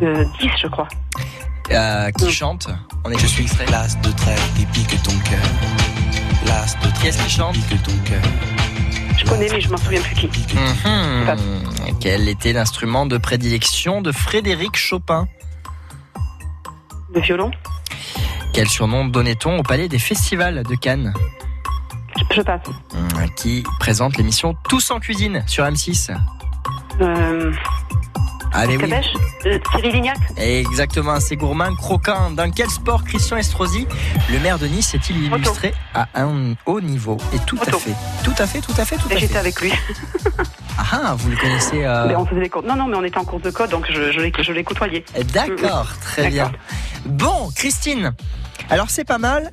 [0.00, 0.88] De 10, je crois.
[1.70, 2.68] Euh, Qui chante?
[3.04, 5.40] On est Je suis l'as de trèfle qui pique ton cœur.
[6.46, 7.54] L'as de trèfle Qu'est-ce qui chante?
[7.54, 8.22] qui pique ton cœur.
[9.16, 10.28] Je connais, mais je m'en souviens plus qui.
[10.54, 11.98] Mhm.
[12.00, 15.26] Quel était l'instrument de prédilection de Frédéric Chopin?
[17.14, 17.50] Le violon
[18.52, 21.14] Quel surnom donnait-on au palais des festivals de Cannes?
[22.34, 22.60] Je passe.
[22.94, 26.10] Hum, Qui présente l'émission Tous en cuisine sur M6
[27.00, 27.52] Euh,
[28.52, 28.92] Allez oui.
[29.46, 32.30] Euh, Thierry Lignac Exactement, c'est gourmand, croquant.
[32.30, 33.86] Dans quel sport Christian Estrosi,
[34.32, 37.94] le maire de Nice, s'est-il illustré à un haut niveau Et tout à fait,
[38.24, 39.18] tout à fait, tout à fait, tout à fait.
[39.18, 39.72] J'étais avec lui.
[40.78, 42.62] Ah, ah, vous le connaissez euh, Mais on faisait des cours.
[42.62, 44.64] Non, non, mais on était en cours de code, donc je, je l'ai je l'ai
[44.64, 45.04] côtoyé.
[45.34, 46.50] D'accord, très bien.
[47.04, 48.12] Bon, Christine,
[48.70, 49.50] alors c'est pas mal,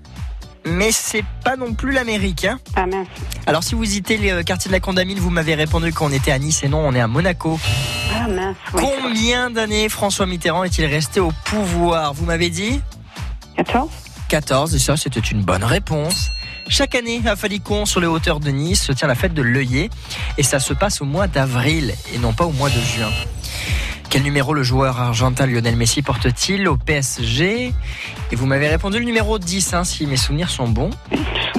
[0.66, 2.46] mais c'est pas non plus l'Amérique.
[2.46, 2.60] hein.
[2.76, 3.08] Ah mince.
[3.46, 6.40] Alors si vous visitez le quartier de la Condamine, vous m'avez répondu qu'on était à
[6.40, 7.60] Nice et non, on est à Monaco.
[8.16, 8.56] Ah mince.
[8.74, 8.82] oui.
[9.02, 12.14] Combien d'années François Mitterrand est-il resté au pouvoir?
[12.14, 12.82] Vous m'avez dit?
[13.58, 13.90] 14
[14.28, 16.30] 14, et ça c'était une bonne réponse.
[16.68, 19.92] Chaque année, à Falicon, sur les hauteurs de Nice, se tient la fête de l'œillet,
[20.40, 23.12] et ça se passe au mois d'avril, et non pas au mois de juin.
[24.10, 27.74] Quel numéro le joueur argentin Lionel Messi porte-t-il au PSG
[28.32, 30.90] Et vous m'avez répondu le numéro 10, hein, si mes souvenirs sont bons.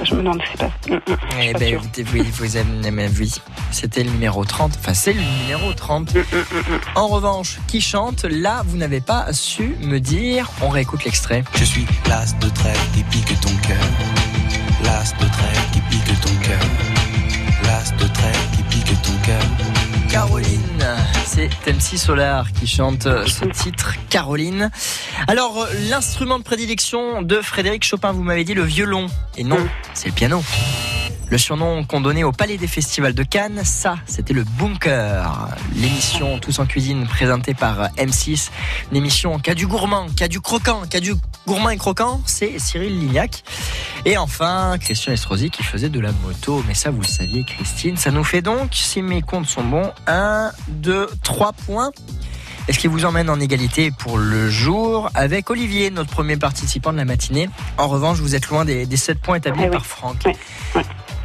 [0.05, 0.71] Je me demande, c'est pas.
[0.89, 1.79] Mm, mm, Eh ben,
[2.15, 3.31] oui, vous avez- mais oui,
[3.71, 4.73] c'était le numéro 30.
[4.79, 6.15] Enfin, c'est le numéro 30.
[6.15, 6.21] Mm,
[6.95, 10.49] En revanche, qui chante Là, vous n'avez pas su me dire.
[10.63, 11.45] On réécoute l'extrait.
[11.57, 13.77] Je suis l'as de trèfle qui pique ton cœur.
[14.85, 16.61] L'as de trèfle qui pique ton cœur.
[17.65, 19.41] L'as de trèfle qui pique ton cœur.
[20.11, 20.85] Caroline,
[21.25, 24.71] c'est MC Solar qui chante ce titre, Caroline.
[25.29, 29.07] Alors, euh, l'instrument de prédilection de Frédéric Chopin, vous m'avez dit le violon.
[29.37, 29.59] Et non,
[29.95, 30.43] c'est le piano.
[31.29, 35.49] Le surnom qu'on donnait au Palais des Festivals de Cannes, ça, c'était le Bunker.
[35.75, 38.51] L'émission Tous en cuisine présentée par M6.
[38.93, 41.15] Une émission qui a du gourmand, qui a du croquant, qui a du
[41.45, 43.43] gourmand et croquant, c'est Cyril Lignac.
[44.05, 46.63] Et enfin, Christian Estrosi qui faisait de la moto.
[46.69, 47.97] Mais ça, vous le saviez, Christine.
[47.97, 51.91] Ça nous fait donc, si mes comptes sont bons, 1, 2, 3 points.
[52.69, 56.99] Est-ce qui vous emmène en égalité pour le jour avec Olivier, notre premier participant de
[56.99, 57.49] la matinée?
[57.79, 59.73] En revanche, vous êtes loin des, des 7 points établis Eh oui.
[59.73, 60.25] par Franck.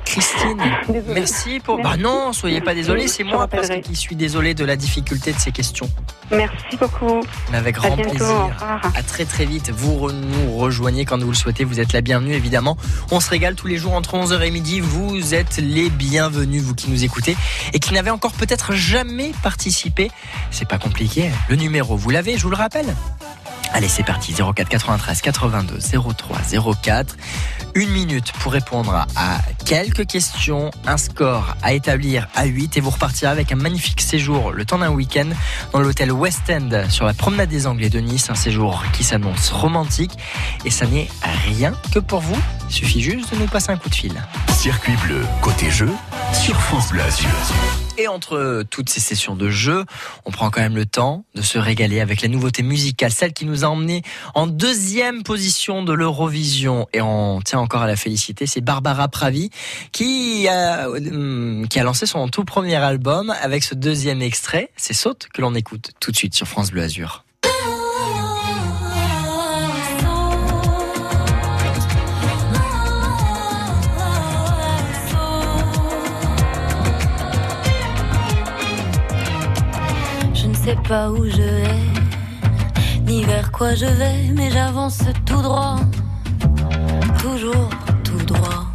[0.06, 0.62] Christine,
[1.08, 1.82] merci pour.
[1.82, 5.40] Bah non, soyez pas désolé, c'est moi presque qui suis désolé de la difficulté de
[5.40, 5.90] ces questions.
[6.32, 7.22] Merci beaucoup.
[7.52, 8.58] Mais avec À grand bientôt, plaisir.
[8.96, 9.70] À très très vite.
[9.70, 11.64] Vous nous rejoignez quand vous le souhaitez.
[11.64, 12.78] Vous êtes la bienvenue évidemment.
[13.12, 14.80] On se régale tous les jours entre 11h et midi.
[14.80, 17.36] Vous êtes les bienvenus, vous qui nous écoutez
[17.74, 20.12] et qui n'avez encore peut-être jamais participé.
[20.52, 21.30] C'est pas compliqué.
[21.50, 22.96] Le numéro, vous l'avez, je vous le rappelle.
[23.74, 24.34] Allez, c'est parti.
[24.34, 27.16] 04 93 82 03 04.
[27.74, 32.90] Une minute pour répondre à- quelques questions, un score à établir à 8 et vous
[32.90, 35.28] repartirez avec un magnifique séjour le temps d'un week-end
[35.72, 38.30] dans l'hôtel West End sur la promenade des Anglais de Nice.
[38.30, 40.12] Un séjour qui s'annonce romantique
[40.66, 41.08] et ça n'est
[41.48, 42.38] rien que pour vous.
[42.70, 44.22] Suffit juste de nous passer un coup de fil.
[44.54, 45.90] Circuit bleu, côté jeu,
[46.34, 46.90] sur France.
[48.02, 49.86] Et entre toutes ces sessions de jeu,
[50.26, 53.46] on prend quand même le temps de se régaler avec la nouveauté musicale, celle qui
[53.46, 54.02] nous a emmené
[54.34, 56.88] en deuxième position de l'Eurovision.
[56.94, 59.52] Et on tient encore à la féliciter, c'est Barbara Pravi
[59.92, 64.72] qui a, hum, qui a lancé son tout premier album avec ce deuxième extrait.
[64.78, 67.24] C'est Saute que l'on écoute tout de suite sur France Bleu Azur.
[80.72, 81.86] Sais pas où je vais,
[83.06, 85.80] ni vers quoi je vais, mais j'avance tout droit,
[87.20, 87.70] toujours
[88.04, 88.66] tout droit.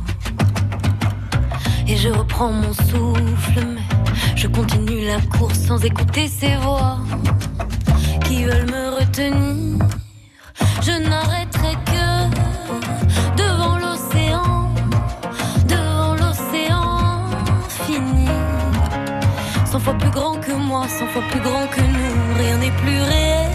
[1.89, 3.89] Et je reprends mon souffle, mais
[4.35, 6.99] je continue la course sans écouter ces voix
[8.27, 9.87] qui veulent me retenir.
[10.83, 12.07] Je n'arrêterai que
[13.43, 14.16] devant l'océan,
[19.77, 22.99] Cent fois plus grand que moi, cent fois plus grand que nous, rien n'est plus
[22.99, 23.51] réel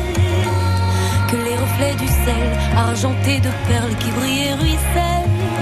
[1.28, 5.61] que les reflets du sel, argentés de perles qui brillent et ruissellent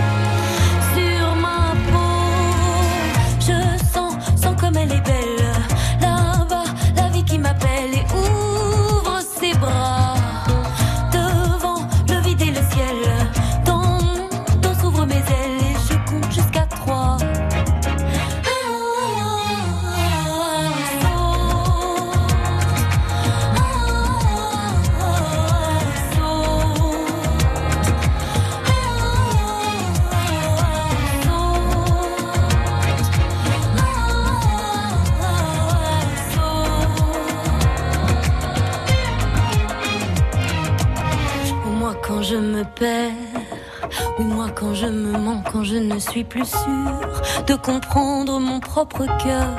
[47.69, 49.53] comprendre mon propre cœur.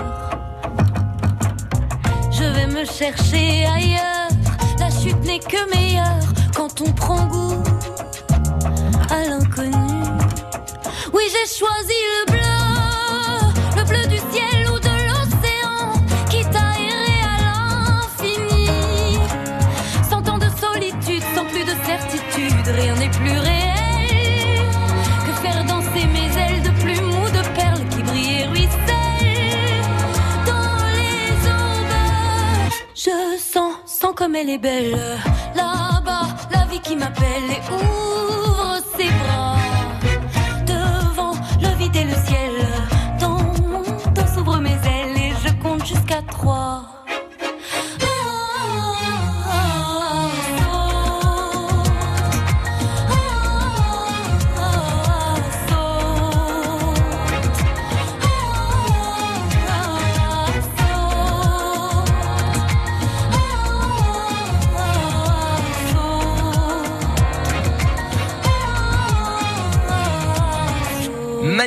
[2.33, 4.31] Je vais me chercher ailleurs,
[4.81, 7.63] la chute n'est que meilleure quand on prend goût
[9.11, 10.03] à l'inconnu.
[11.15, 12.20] Oui, j'ai choisi le
[34.35, 34.99] elle est belle,
[35.55, 39.57] là-bas, la vie qui m'appelle et ouvre ses bras
[40.67, 42.53] devant le vide et le ciel.
[43.19, 43.85] Dans mon
[44.35, 46.80] s'ouvrent mes ailes et je compte jusqu'à trois.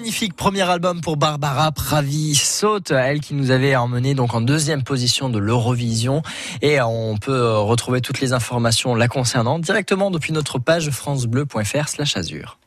[0.03, 4.83] Magnifique premier album pour Barbara Pravi Saute, elle qui nous avait emmené donc en deuxième
[4.83, 6.23] position de l'Eurovision
[6.61, 12.17] et on peut retrouver toutes les informations la concernant directement depuis notre page francebleu.fr slash
[12.17, 12.57] azur.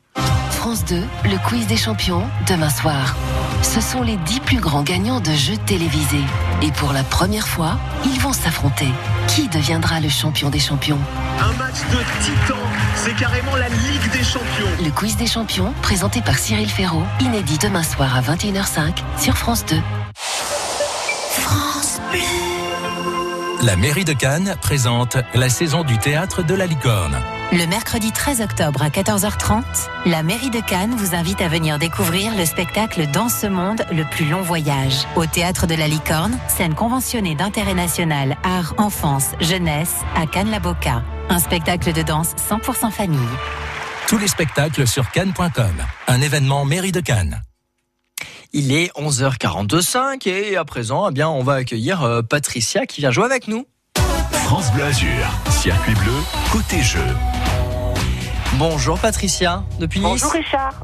[0.48, 3.14] France 2, le quiz des champions, demain soir.
[3.62, 6.24] Ce sont les 10 plus grands gagnants de jeux télévisés.
[6.62, 8.88] Et pour la première fois, ils vont s'affronter.
[9.28, 10.98] Qui deviendra le champion des champions
[11.40, 12.60] Un match de titan,
[12.94, 14.84] c'est carrément la Ligue des Champions.
[14.84, 19.64] Le quiz des champions, présenté par Cyril Ferraud, inédit demain soir à 21h05 sur France
[19.66, 19.76] 2.
[20.14, 22.00] France
[23.62, 27.16] La mairie de Cannes présente la saison du théâtre de la licorne.
[27.52, 29.62] Le mercredi 13 octobre à 14h30,
[30.04, 34.04] la mairie de Cannes vous invite à venir découvrir le spectacle Dans ce monde, le
[34.04, 35.06] plus long voyage.
[35.16, 41.02] Au théâtre de la Licorne, scène conventionnée d'intérêt national, art, enfance, jeunesse, à Cannes-la-Boca.
[41.30, 43.18] Un spectacle de danse 100% famille.
[44.06, 45.74] Tous les spectacles sur cannes.com.
[46.08, 47.40] Un événement mairie de Cannes.
[48.58, 53.10] Il est 11h45 et à présent, eh bien, on va accueillir euh, Patricia qui vient
[53.10, 53.66] jouer avec nous.
[54.32, 56.14] France Bleu Azur, circuit bleu,
[56.50, 57.04] côté jeu.
[58.54, 60.08] Bonjour Patricia, depuis Nice.
[60.08, 60.80] Bonjour Richard.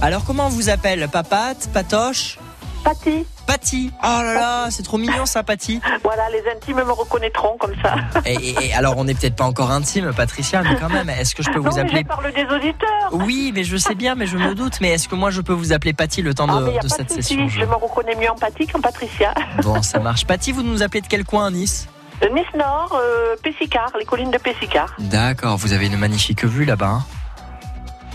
[0.00, 1.08] Alors comment on vous appelle?
[1.12, 2.40] Papate, Patoche?
[2.84, 3.24] Patty.
[3.46, 3.92] Patty.
[4.02, 5.80] Oh là là, c'est trop mignon ça, Patty.
[6.04, 7.94] Voilà, les intimes me reconnaîtront comme ça.
[8.26, 11.34] Et, et- et alors, on n'est peut-être pas encore intime, Patricia, mais quand même, est-ce
[11.34, 13.08] que je peux non, vous mais appeler je parle des auditeurs.
[13.12, 14.78] Oui, mais je sais bien, mais je me doute.
[14.80, 16.78] Mais est-ce que moi, je peux vous appeler Patty le temps Ah, de, mais y
[16.78, 19.32] a de pas cette de session je me reconnais mieux en Patty qu'en Patricia.
[19.62, 20.24] Bon, ça marche.
[20.26, 21.88] Patty, vous nous appelez de quel coin à Nice
[22.22, 24.94] Euh, Nice Nord, euh, Pessicar, les collines de Pessicar.
[24.98, 26.86] D'accord, vous avez une magnifique vue là-bas.
[27.00, 27.04] hein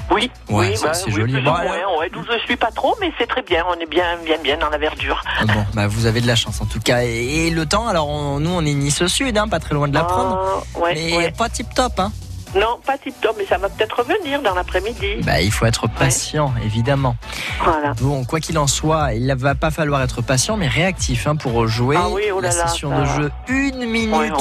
[0.10, 1.42] Oui, Ouais, oui, c'est- bah, c'est oui, joli.
[1.42, 3.86] Bon, alors- moins, ouais, d'où je suis pas trop, mais c'est très bien, on est
[3.90, 5.22] bien, bien, bien dans la verdure.
[5.46, 7.04] Bon, bah vous avez de la chance en tout cas.
[7.04, 9.76] Et, et le temps, alors on- nous on est Nice au sud, hein, pas très
[9.76, 10.64] loin de la prendre.
[10.76, 11.32] Ah, ouais, mais ouais.
[11.32, 12.12] pas tip top, hein.
[12.56, 15.18] Non, pas tip top, mais ça va peut-être revenir dans l'après-midi.
[15.24, 17.16] Bah il faut être patient, évidemment.
[17.64, 17.94] Voilà.
[18.02, 21.36] Bon, quoi qu'il en soit, il ne va pas falloir être patient, mais réactif hein,
[21.36, 21.98] pour jouer.
[22.00, 23.16] Ah oui, oh là la là, session de va.
[23.18, 24.32] jeu, une minute, Ouais,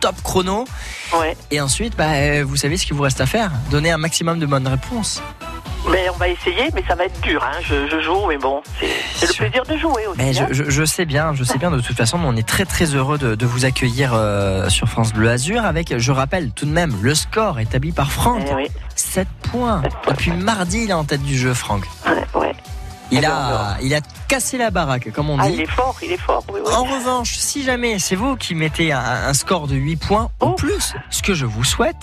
[0.00, 0.64] top chrono.
[1.20, 1.36] Ouais.
[1.50, 3.50] Et ensuite, bah, euh, vous savez ce qu'il vous reste à faire?
[3.70, 5.22] Donner un maximum de bonnes réponses.
[5.90, 7.42] Mais on va essayer, mais ça va être dur.
[7.44, 7.58] Hein.
[7.62, 8.60] Je, je joue, mais bon,
[9.14, 10.18] c'est le plaisir de jouer aussi.
[10.18, 10.46] Mais hein.
[10.50, 12.86] je, je- je sais bien, je sais bien de toute façon, on est très très
[12.94, 16.72] heureux de, de vous accueillir euh, sur France Bleu Azur avec, je rappelle tout de
[16.72, 18.42] même, le score établi par Franck.
[18.50, 18.66] Eh oui.
[18.96, 19.82] 7 points.
[20.08, 21.84] Depuis mardi, il est en tête du jeu, Franck.
[22.34, 22.45] ouais.
[23.12, 25.54] Il a, il a cassé la baraque, comme on Ah, dit.
[25.54, 26.42] il est fort, il est fort.
[26.52, 26.72] Oui, oui.
[26.74, 30.46] En revanche, si jamais c'est vous qui mettez un, un score de 8 points Oh.
[30.48, 31.96] ou plus, ce que je vous souhaite,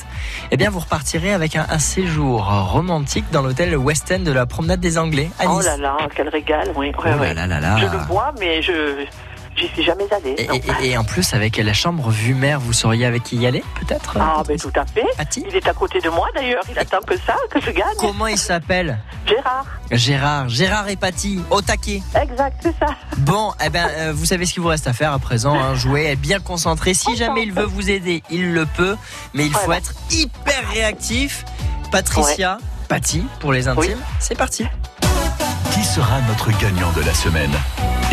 [0.51, 4.45] eh bien vous repartirez avec un, un séjour romantique dans l'hôtel West End de la
[4.45, 5.65] promenade des Anglais à Oh Nice.
[5.65, 6.91] là là, quel régal, oui.
[6.97, 7.33] Oh ouais, là ouais.
[7.33, 7.77] là là là.
[7.77, 9.05] Je le vois, mais je
[9.55, 10.35] j'y suis jamais allée.
[10.37, 13.45] Et, et- et en plus, avec la chambre vue mer, vous sauriez avec qui y
[13.47, 15.05] aller, peut-être Ah, ben tout à fait.
[15.17, 17.83] Patty Il est à côté de moi d'ailleurs, il attend que ça, que je gagne.
[17.97, 19.65] Comment il s'appelle Gérard.
[19.91, 20.49] Gérard.
[20.49, 22.01] Gérard et Patty, au taquet.
[22.21, 22.87] Exact, c'est ça.
[23.17, 25.75] Bon, eh ben, euh, vous savez ce qu'il vous reste à faire à présent, hein,
[25.75, 26.93] jouer, être bien concentré.
[26.93, 28.95] Si jamais il veut vous aider, il le peut,
[29.33, 31.45] mais il faut être hyper réactif.
[31.91, 32.57] Patricia,
[32.89, 34.65] Patty, pour les intimes, c'est parti.
[35.73, 37.51] Qui sera notre gagnant de la semaine?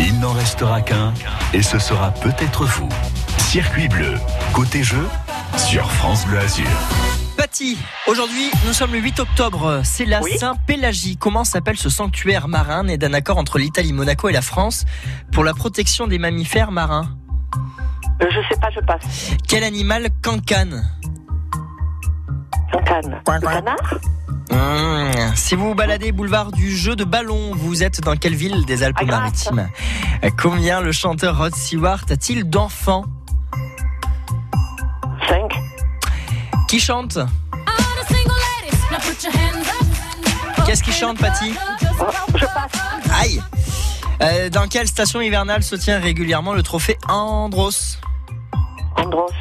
[0.03, 1.13] Il n'en restera qu'un,
[1.53, 2.89] et ce sera peut-être vous.
[3.37, 4.15] Circuit bleu,
[4.51, 5.07] côté jeu,
[5.55, 6.65] sur France Bleu Azur.
[7.37, 7.77] Patty,
[8.07, 9.81] aujourd'hui, nous sommes le 8 octobre.
[9.83, 11.17] C'est la Saint-Pélagie.
[11.17, 14.85] Comment s'appelle ce sanctuaire marin né d'un accord entre l'Italie, Monaco et la France
[15.31, 17.07] pour la protection des mammifères marins?
[18.23, 19.31] Euh, je sais pas, je passe.
[19.47, 20.83] Quel animal cancane
[22.71, 23.21] Cancane.
[23.27, 23.95] Le canard?
[24.49, 25.35] Mmh.
[25.35, 28.83] Si vous vous baladez boulevard du jeu de ballon, vous êtes dans quelle ville des
[28.83, 29.69] Alpes-Maritimes
[30.41, 33.05] Combien le chanteur Rod Stewart a-t-il d'enfants
[35.27, 35.51] 5.
[36.67, 37.17] Qui chante
[40.65, 41.53] Qu'est-ce qui chante, Patty
[42.35, 42.71] Je passe.
[43.19, 43.41] Aïe
[44.21, 47.97] Euh, Dans quelle station hivernale se tient régulièrement le trophée Andros
[48.97, 49.31] Andros.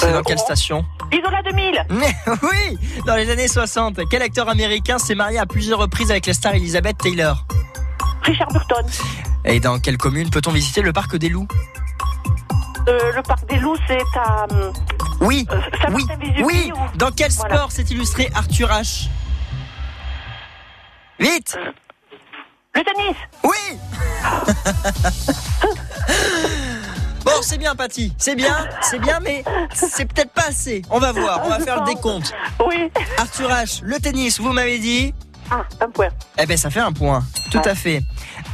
[0.00, 1.86] C'est dans quelle station Isola 2000.
[2.42, 6.34] Oui Dans les années 60, quel acteur américain s'est marié à plusieurs reprises avec la
[6.34, 7.44] star Elizabeth Taylor?
[8.22, 8.86] Richard Burton.
[9.44, 11.48] Et dans quelle commune peut-on visiter le parc des loups?
[12.88, 14.46] Euh, le parc des loups, c'est à.
[14.52, 14.72] euh,
[15.20, 15.46] Oui,
[15.92, 16.04] oui,
[16.42, 16.72] oui.
[16.74, 19.08] ou- Dans quel sport s'est illustré Arthur H?
[21.18, 21.58] Vite
[22.74, 23.16] Le tennis.
[23.44, 23.78] Oui
[27.42, 28.12] C'est bien, Patty.
[28.18, 30.82] C'est bien, c'est bien, mais c'est peut-être pas assez.
[30.90, 32.32] On va voir, on va faire le décompte.
[32.66, 32.90] Oui.
[33.16, 35.14] Arthur H, le tennis, vous m'avez dit
[35.50, 36.08] Ah, un point.
[36.38, 37.22] Eh ben, ça fait un point.
[37.50, 38.02] Tout à fait.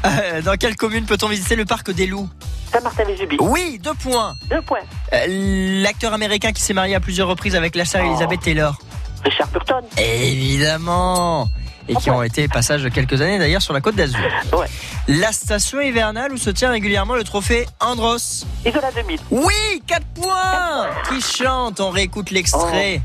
[0.04, 2.28] Euh, dans quelle commune peut-on visiter le parc des loups?
[2.72, 3.36] Saint-Martin-Vésubie.
[3.40, 4.34] Oui, deux points.
[4.50, 4.80] Deux points.
[5.12, 8.78] Euh, L'acteur américain qui s'est marié à plusieurs reprises avec la star Elizabeth Taylor.
[9.24, 9.82] Richard Burton.
[9.98, 11.48] Évidemment
[11.88, 14.18] et qui ont été passage de quelques années d'ailleurs sur la côte d'Azur.
[14.52, 14.66] Ouais.
[15.08, 18.44] La station hivernale où se tient régulièrement le trophée Andros.
[18.64, 19.20] Isola 2000.
[19.30, 23.02] Oui, 4 points Qui chante On réécoute l'extrait.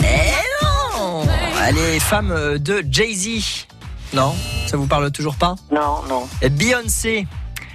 [0.00, 1.22] Eh non
[1.60, 3.66] Allez, femme euh, de Jay-Z.
[4.12, 4.34] Non
[4.66, 5.54] Ça vous parle toujours pas?
[5.72, 6.28] Non, non.
[6.50, 7.26] Beyoncé.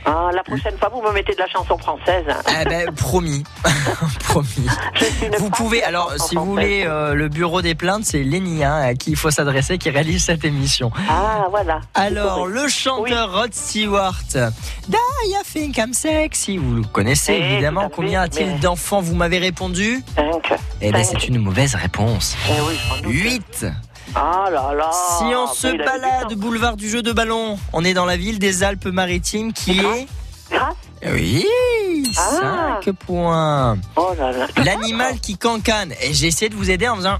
[0.05, 2.25] Ah, la prochaine fois, vous me mettez de la chanson française.
[2.61, 3.43] Eh ben, promis.
[4.25, 4.67] promis.
[5.39, 8.93] Vous pouvez, alors, si vous voulez, euh, le bureau des plaintes, c'est Lenny hein, à
[8.95, 10.91] qui il faut s'adresser, qui réalise cette émission.
[11.09, 11.81] Ah, voilà.
[11.93, 14.95] Alors, le chanteur Rod Stewart, Die,
[15.27, 16.57] I think I'm sexy.
[16.57, 17.89] Vous le connaissez Eh, évidemment.
[17.93, 20.03] Combien a-t-il mais- d'enfants Vous m'avez répondu?
[20.15, 20.53] Cinq.
[20.81, 21.17] Eh bien, Cinq.
[21.21, 22.35] c'est une mauvaise réponse.
[22.49, 23.11] Eh oui, je m'en doute.
[23.13, 23.65] 8.
[24.15, 24.91] Ah là là.
[25.17, 28.17] Si on se avait du balade boulevard du jeu de ballon, on est dans la
[28.17, 30.07] ville des Alpes-Maritimes qui est.
[30.51, 31.45] Grasse Oui,
[32.17, 32.79] Ah.
[32.83, 33.77] 5 points.
[33.95, 34.13] Oh.
[34.65, 35.93] L'animal qui cancane.
[36.01, 37.17] Et j'ai essayé de vous aider en faisant.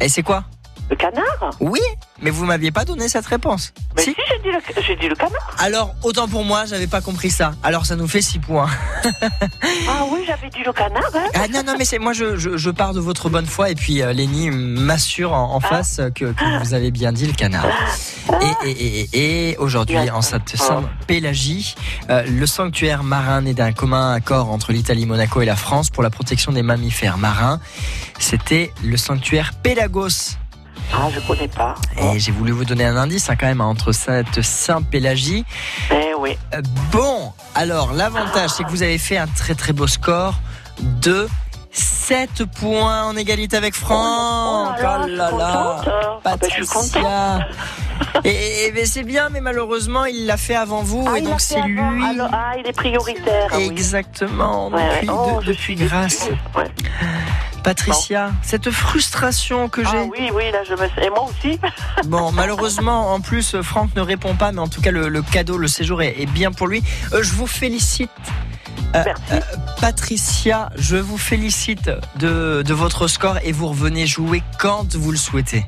[0.00, 0.44] Et c'est quoi?
[0.90, 1.80] Le canard Oui,
[2.22, 3.74] mais vous m'aviez pas donné cette réponse.
[3.96, 5.54] Mais si, j'ai dit, le- j'ai dit le canard.
[5.58, 7.52] Alors, autant pour moi, j'avais pas compris ça.
[7.62, 8.70] Alors, ça nous fait 6 points.
[9.88, 11.02] Ah oui, j'avais dit le canard.
[11.14, 11.26] Hein.
[11.34, 13.74] Ah non, non, mais c'est moi, je, je, je pars de votre bonne foi et
[13.74, 17.66] puis euh, Lénie m'assure en, en face que, que vous avez bien dit le canard.
[18.64, 21.74] Et, et, et, et- et aujourd'hui, en cette Sainte-Pélagie,
[22.10, 26.02] euh, le sanctuaire marin né d'un commun accord entre l'Italie, Monaco et la France pour
[26.02, 27.60] la protection des mammifères marins,
[28.18, 30.36] c'était le sanctuaire Pélagos.
[30.92, 31.74] Ah, je connais pas.
[32.14, 35.44] Et j'ai voulu vous donner un indice hein, quand même hein, entre cette Saint-Pélagie.
[35.90, 36.36] Eh oui.
[36.54, 36.62] Euh,
[36.92, 40.34] Bon, alors l'avantage c'est que vous avez fait un très très beau score
[40.80, 41.28] de
[41.70, 44.76] 7 points en égalité avec Franck.
[44.78, 45.86] Oh là là, Oh là là, contente.
[45.86, 47.48] Ah ben, Patricia.
[48.24, 51.60] Et, et- c'est bien, mais malheureusement il l'a fait avant vous Ah, et donc c'est
[51.62, 51.78] lui.
[52.04, 53.48] Alors, ah, il est prioritaire.
[53.52, 53.66] ah oui.
[53.66, 54.88] Exactement, Ouais, ouais.
[55.02, 56.28] depuis, Oh, de- je suis grâce.
[56.56, 56.64] Ouais.
[57.68, 59.90] Patricia, cette frustration que j'ai.
[59.98, 61.04] Ah oui, oui, là, je me.
[61.04, 61.60] Et moi aussi.
[62.06, 65.58] Bon, malheureusement, en plus, Franck ne répond pas, mais en tout cas, le, le cadeau,
[65.58, 66.82] le séjour est, est bien pour lui.
[67.12, 68.10] Euh, je vous félicite.
[68.94, 69.40] Euh, euh,
[69.82, 75.18] Patricia, je vous félicite de, de votre score et vous revenez jouer quand vous le
[75.18, 75.66] souhaitez.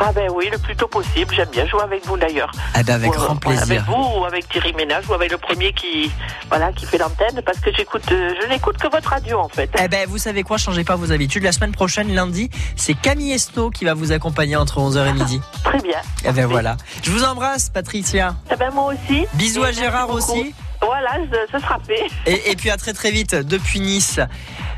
[0.00, 1.32] Ah ben oui, le plus tôt possible.
[1.34, 2.50] J'aime bien jouer avec vous d'ailleurs.
[2.74, 3.84] Ah ben avec Ou, grand ouais, Avec plaisir.
[3.86, 6.10] vous ou avec Thierry Ménage ou avec le premier qui,
[6.48, 9.70] voilà, qui fait l'antenne parce que j'écoute, je n'écoute que votre radio en fait.
[9.82, 11.33] Eh ben, vous savez quoi, changez pas vos habitudes.
[11.40, 15.40] La semaine prochaine, lundi, c'est Camille Esnault qui va vous accompagner entre 11h et midi.
[15.64, 15.98] Très bien.
[16.24, 16.76] Eh ben voilà.
[17.02, 18.36] Je vous embrasse, Patricia.
[18.52, 19.26] Eh ben moi aussi.
[19.34, 20.54] Bisous Et à Gérard aussi.
[20.80, 22.06] Voilà, ce, ce sera fait.
[22.30, 24.20] Et, et puis à très très vite depuis Nice.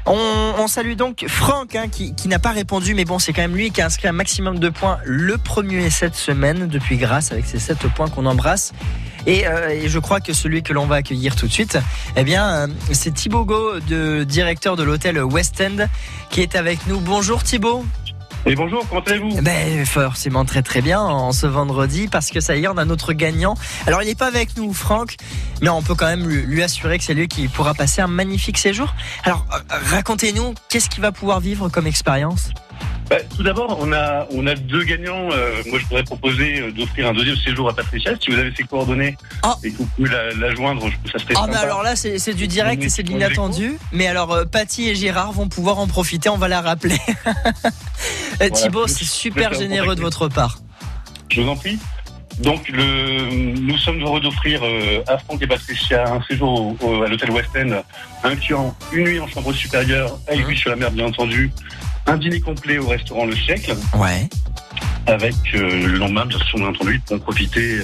[0.07, 3.43] On, on salue donc Franck hein, qui, qui n'a pas répondu, mais bon, c'est quand
[3.43, 7.33] même lui qui a inscrit un maximum de points le premier cette semaine depuis grâce
[7.33, 8.73] avec ses 7 points qu'on embrasse.
[9.27, 11.79] Et, euh, et je crois que celui que l'on va accueillir tout de suite,
[12.17, 15.87] eh bien, euh, c'est Thibaut Go, de, directeur de l'hôtel West End,
[16.31, 17.01] qui est avec nous.
[17.01, 17.85] Bonjour Thibaut.
[18.49, 19.43] Et bonjour, comment allez-vous?
[19.43, 22.85] Ben forcément très très bien en ce vendredi parce que ça y est, on a
[22.85, 23.57] notre gagnant.
[23.89, 25.17] Alors il n'est pas avec nous, Franck,
[25.63, 28.07] mais on peut quand même lui, lui assurer que c'est lui qui pourra passer un
[28.07, 28.95] magnifique séjour.
[29.25, 29.59] Alors euh,
[29.91, 32.51] racontez-nous, qu'est-ce qu'il va pouvoir vivre comme expérience?
[33.09, 35.29] Bah, Tout d'abord, on a, on a deux gagnants.
[35.31, 38.13] Euh, moi, je pourrais proposer euh, d'offrir un deuxième séjour à Patricia.
[38.21, 39.17] Si vous avez ses coordonnées
[39.63, 42.35] et que vous pouvez la, la joindre, je- ça serait Ah mais alors là c'est
[42.35, 43.79] du direct et c'est de l'inattendu.
[43.93, 46.97] Mais alors euh, Patty et Gérard vont pouvoir en profiter, on va la rappeler.
[48.43, 50.59] Euh, Thibaut, je- c'est super généreux de votre part.
[51.31, 51.79] Je vous en prie.
[52.39, 57.03] Donc, le, nous sommes heureux d'offrir euh, à Franck et Patricia un séjour au- au-
[57.03, 57.83] à l'hôtel West End,
[58.25, 61.51] incluant une nuit en chambre supérieure, avec vue sur la mer, bien entendu,
[62.07, 63.75] un dîner complet au restaurant Le Siècle.
[63.95, 64.29] Ouais.
[65.09, 67.81] Avec euh, le lendemain, bien sûr, bien entendu, pour profiter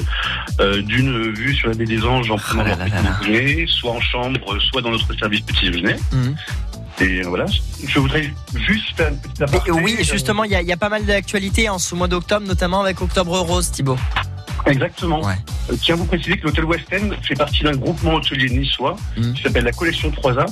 [0.61, 2.93] euh, d'une vue sur la baie des Anges en prenant leur petit
[3.31, 5.95] déjeuner, soit en chambre, soit dans notre service petit déjeuner.
[6.13, 6.37] Mhm.
[7.01, 7.47] Et euh, voilà,
[7.87, 9.71] je voudrais juste faire une petite aparté.
[9.71, 12.45] Oui, justement, il y, a- il y a pas mal d'actualités en ce mois d'octobre,
[12.47, 13.99] notamment avec Octobre Rose, Thibaut.
[14.67, 15.23] Exactement.
[15.29, 18.97] Euh, tiens à vous préciser que l'hôtel West End fait partie d'un groupement hôtelier niçois
[19.17, 19.35] Mhm.
[19.35, 20.47] qui s'appelle la collection 3A.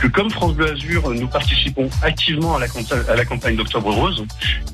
[0.00, 4.24] Que comme France Bleu Azur, nous participons activement à la, campagne d'Octobre Rose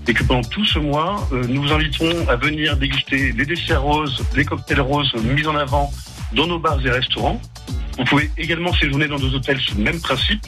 [0.08, 3.82] et que pendant tout ce mois, euh, nous vous invitons à venir déguster les desserts
[3.82, 5.92] roses, les cocktails roses mis en avant
[6.34, 7.40] dans nos bars et restaurants.
[7.98, 10.44] Vous pouvez également séjourner dans nos hôtels sur le même principe,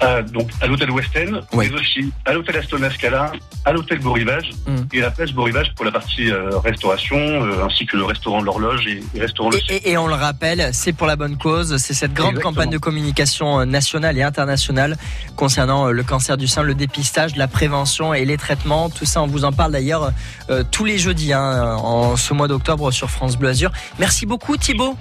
[0.00, 3.32] à, donc à l'hôtel West End, mais aussi à l'hôtel Aston Scala,
[3.64, 4.50] à l'hôtel Beau Rivage
[4.92, 8.04] et à la place Beau Rivage pour la partie euh, restauration, euh, ainsi que le
[8.04, 11.16] restaurant de l'horloge et, et restaurant le Et, et on le rappelle, c'est pour la
[11.16, 11.76] bonne cause.
[11.78, 12.52] C'est cette grande Exactement.
[12.54, 14.96] campagne de communication euh, nationale et internationale
[15.36, 18.90] concernant euh, le cancer du sein, le dépistage, la prévention et les traitements.
[18.90, 20.12] Tout ça, on vous en parle d'ailleurs
[20.50, 23.70] euh, tous les jeudis hein, en ce mois d'octobre sur France Bleu Azur.
[23.98, 24.96] Merci beaucoup Thibaut.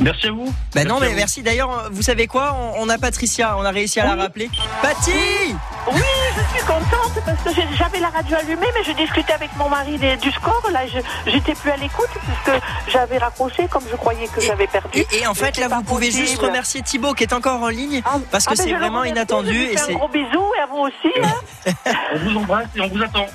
[0.00, 0.52] Merci à vous.
[0.74, 1.42] Ben non, mais merci.
[1.42, 2.56] D'ailleurs, vous savez quoi?
[2.58, 4.48] On, on a Patricia, on a réussi à la rappeler.
[4.82, 5.54] Patty
[5.92, 6.00] Oui,
[6.36, 9.68] je suis contente parce que j'ai- j'avais la radio allumée, mais je discutais avec mon
[9.68, 10.62] mari des- du score.
[10.72, 10.98] Là, je
[11.30, 15.04] j'étais plus à l'écoute puisque j'avais raccroché comme je croyais que j'avais perdu.
[15.12, 18.46] Et en fait, là, vous pouvez juste remercier Thibaut qui est encore en ligne parce
[18.46, 19.52] que Ah, c'est vraiment inattendu.
[19.52, 21.12] Je vous Et fais un gros bisou et à vous aussi.
[21.22, 21.74] hein.
[22.14, 23.26] On vous embrasse et on vous attend.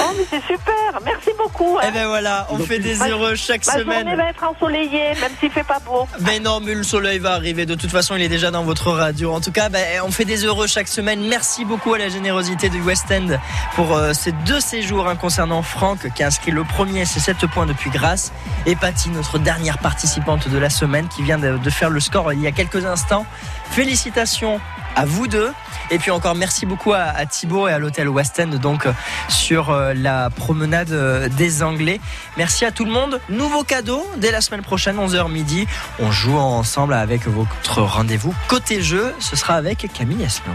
[0.00, 1.00] Oh, mais c'est super.
[1.04, 1.78] Merci beaucoup.
[1.78, 1.86] hein.
[1.88, 4.00] Eh ben voilà, on fait des Ma- heureux chaque ma semaine.
[4.00, 6.06] journée va être ensoleillée, même s'il fait pas beau.
[6.20, 7.66] Mais non, mais le soleil va arriver.
[7.66, 9.32] De toute façon, il est déjà dans votre radio.
[9.32, 11.20] En tout cas, ben, on fait des heureux chaque semaine.
[11.28, 13.38] Merci beaucoup à la générosité du West End
[13.74, 17.46] pour euh, ces deux séjours hein, concernant Franck qui a inscrit le premier, c'est 7
[17.46, 18.32] points depuis grâce.
[18.66, 22.32] Et Patty, notre dernière participante de la semaine qui vient de, de faire le score
[22.32, 23.26] il y a quelques instants.
[23.70, 24.60] Félicitations
[24.96, 25.52] à vous deux.
[25.90, 28.92] Et puis encore merci beaucoup à, Thibaut et à l'hôtel West End donc euh,
[29.28, 32.00] sur euh, la promenade euh, des Anglais.
[32.36, 33.20] Merci à tout le monde.
[33.28, 35.66] Nouveau cadeau dès la semaine prochaine 11h midi.
[35.98, 39.14] On joue ensemble avec votre rendez-vous côté jeu.
[39.18, 40.54] Ce sera avec Camille Esnault.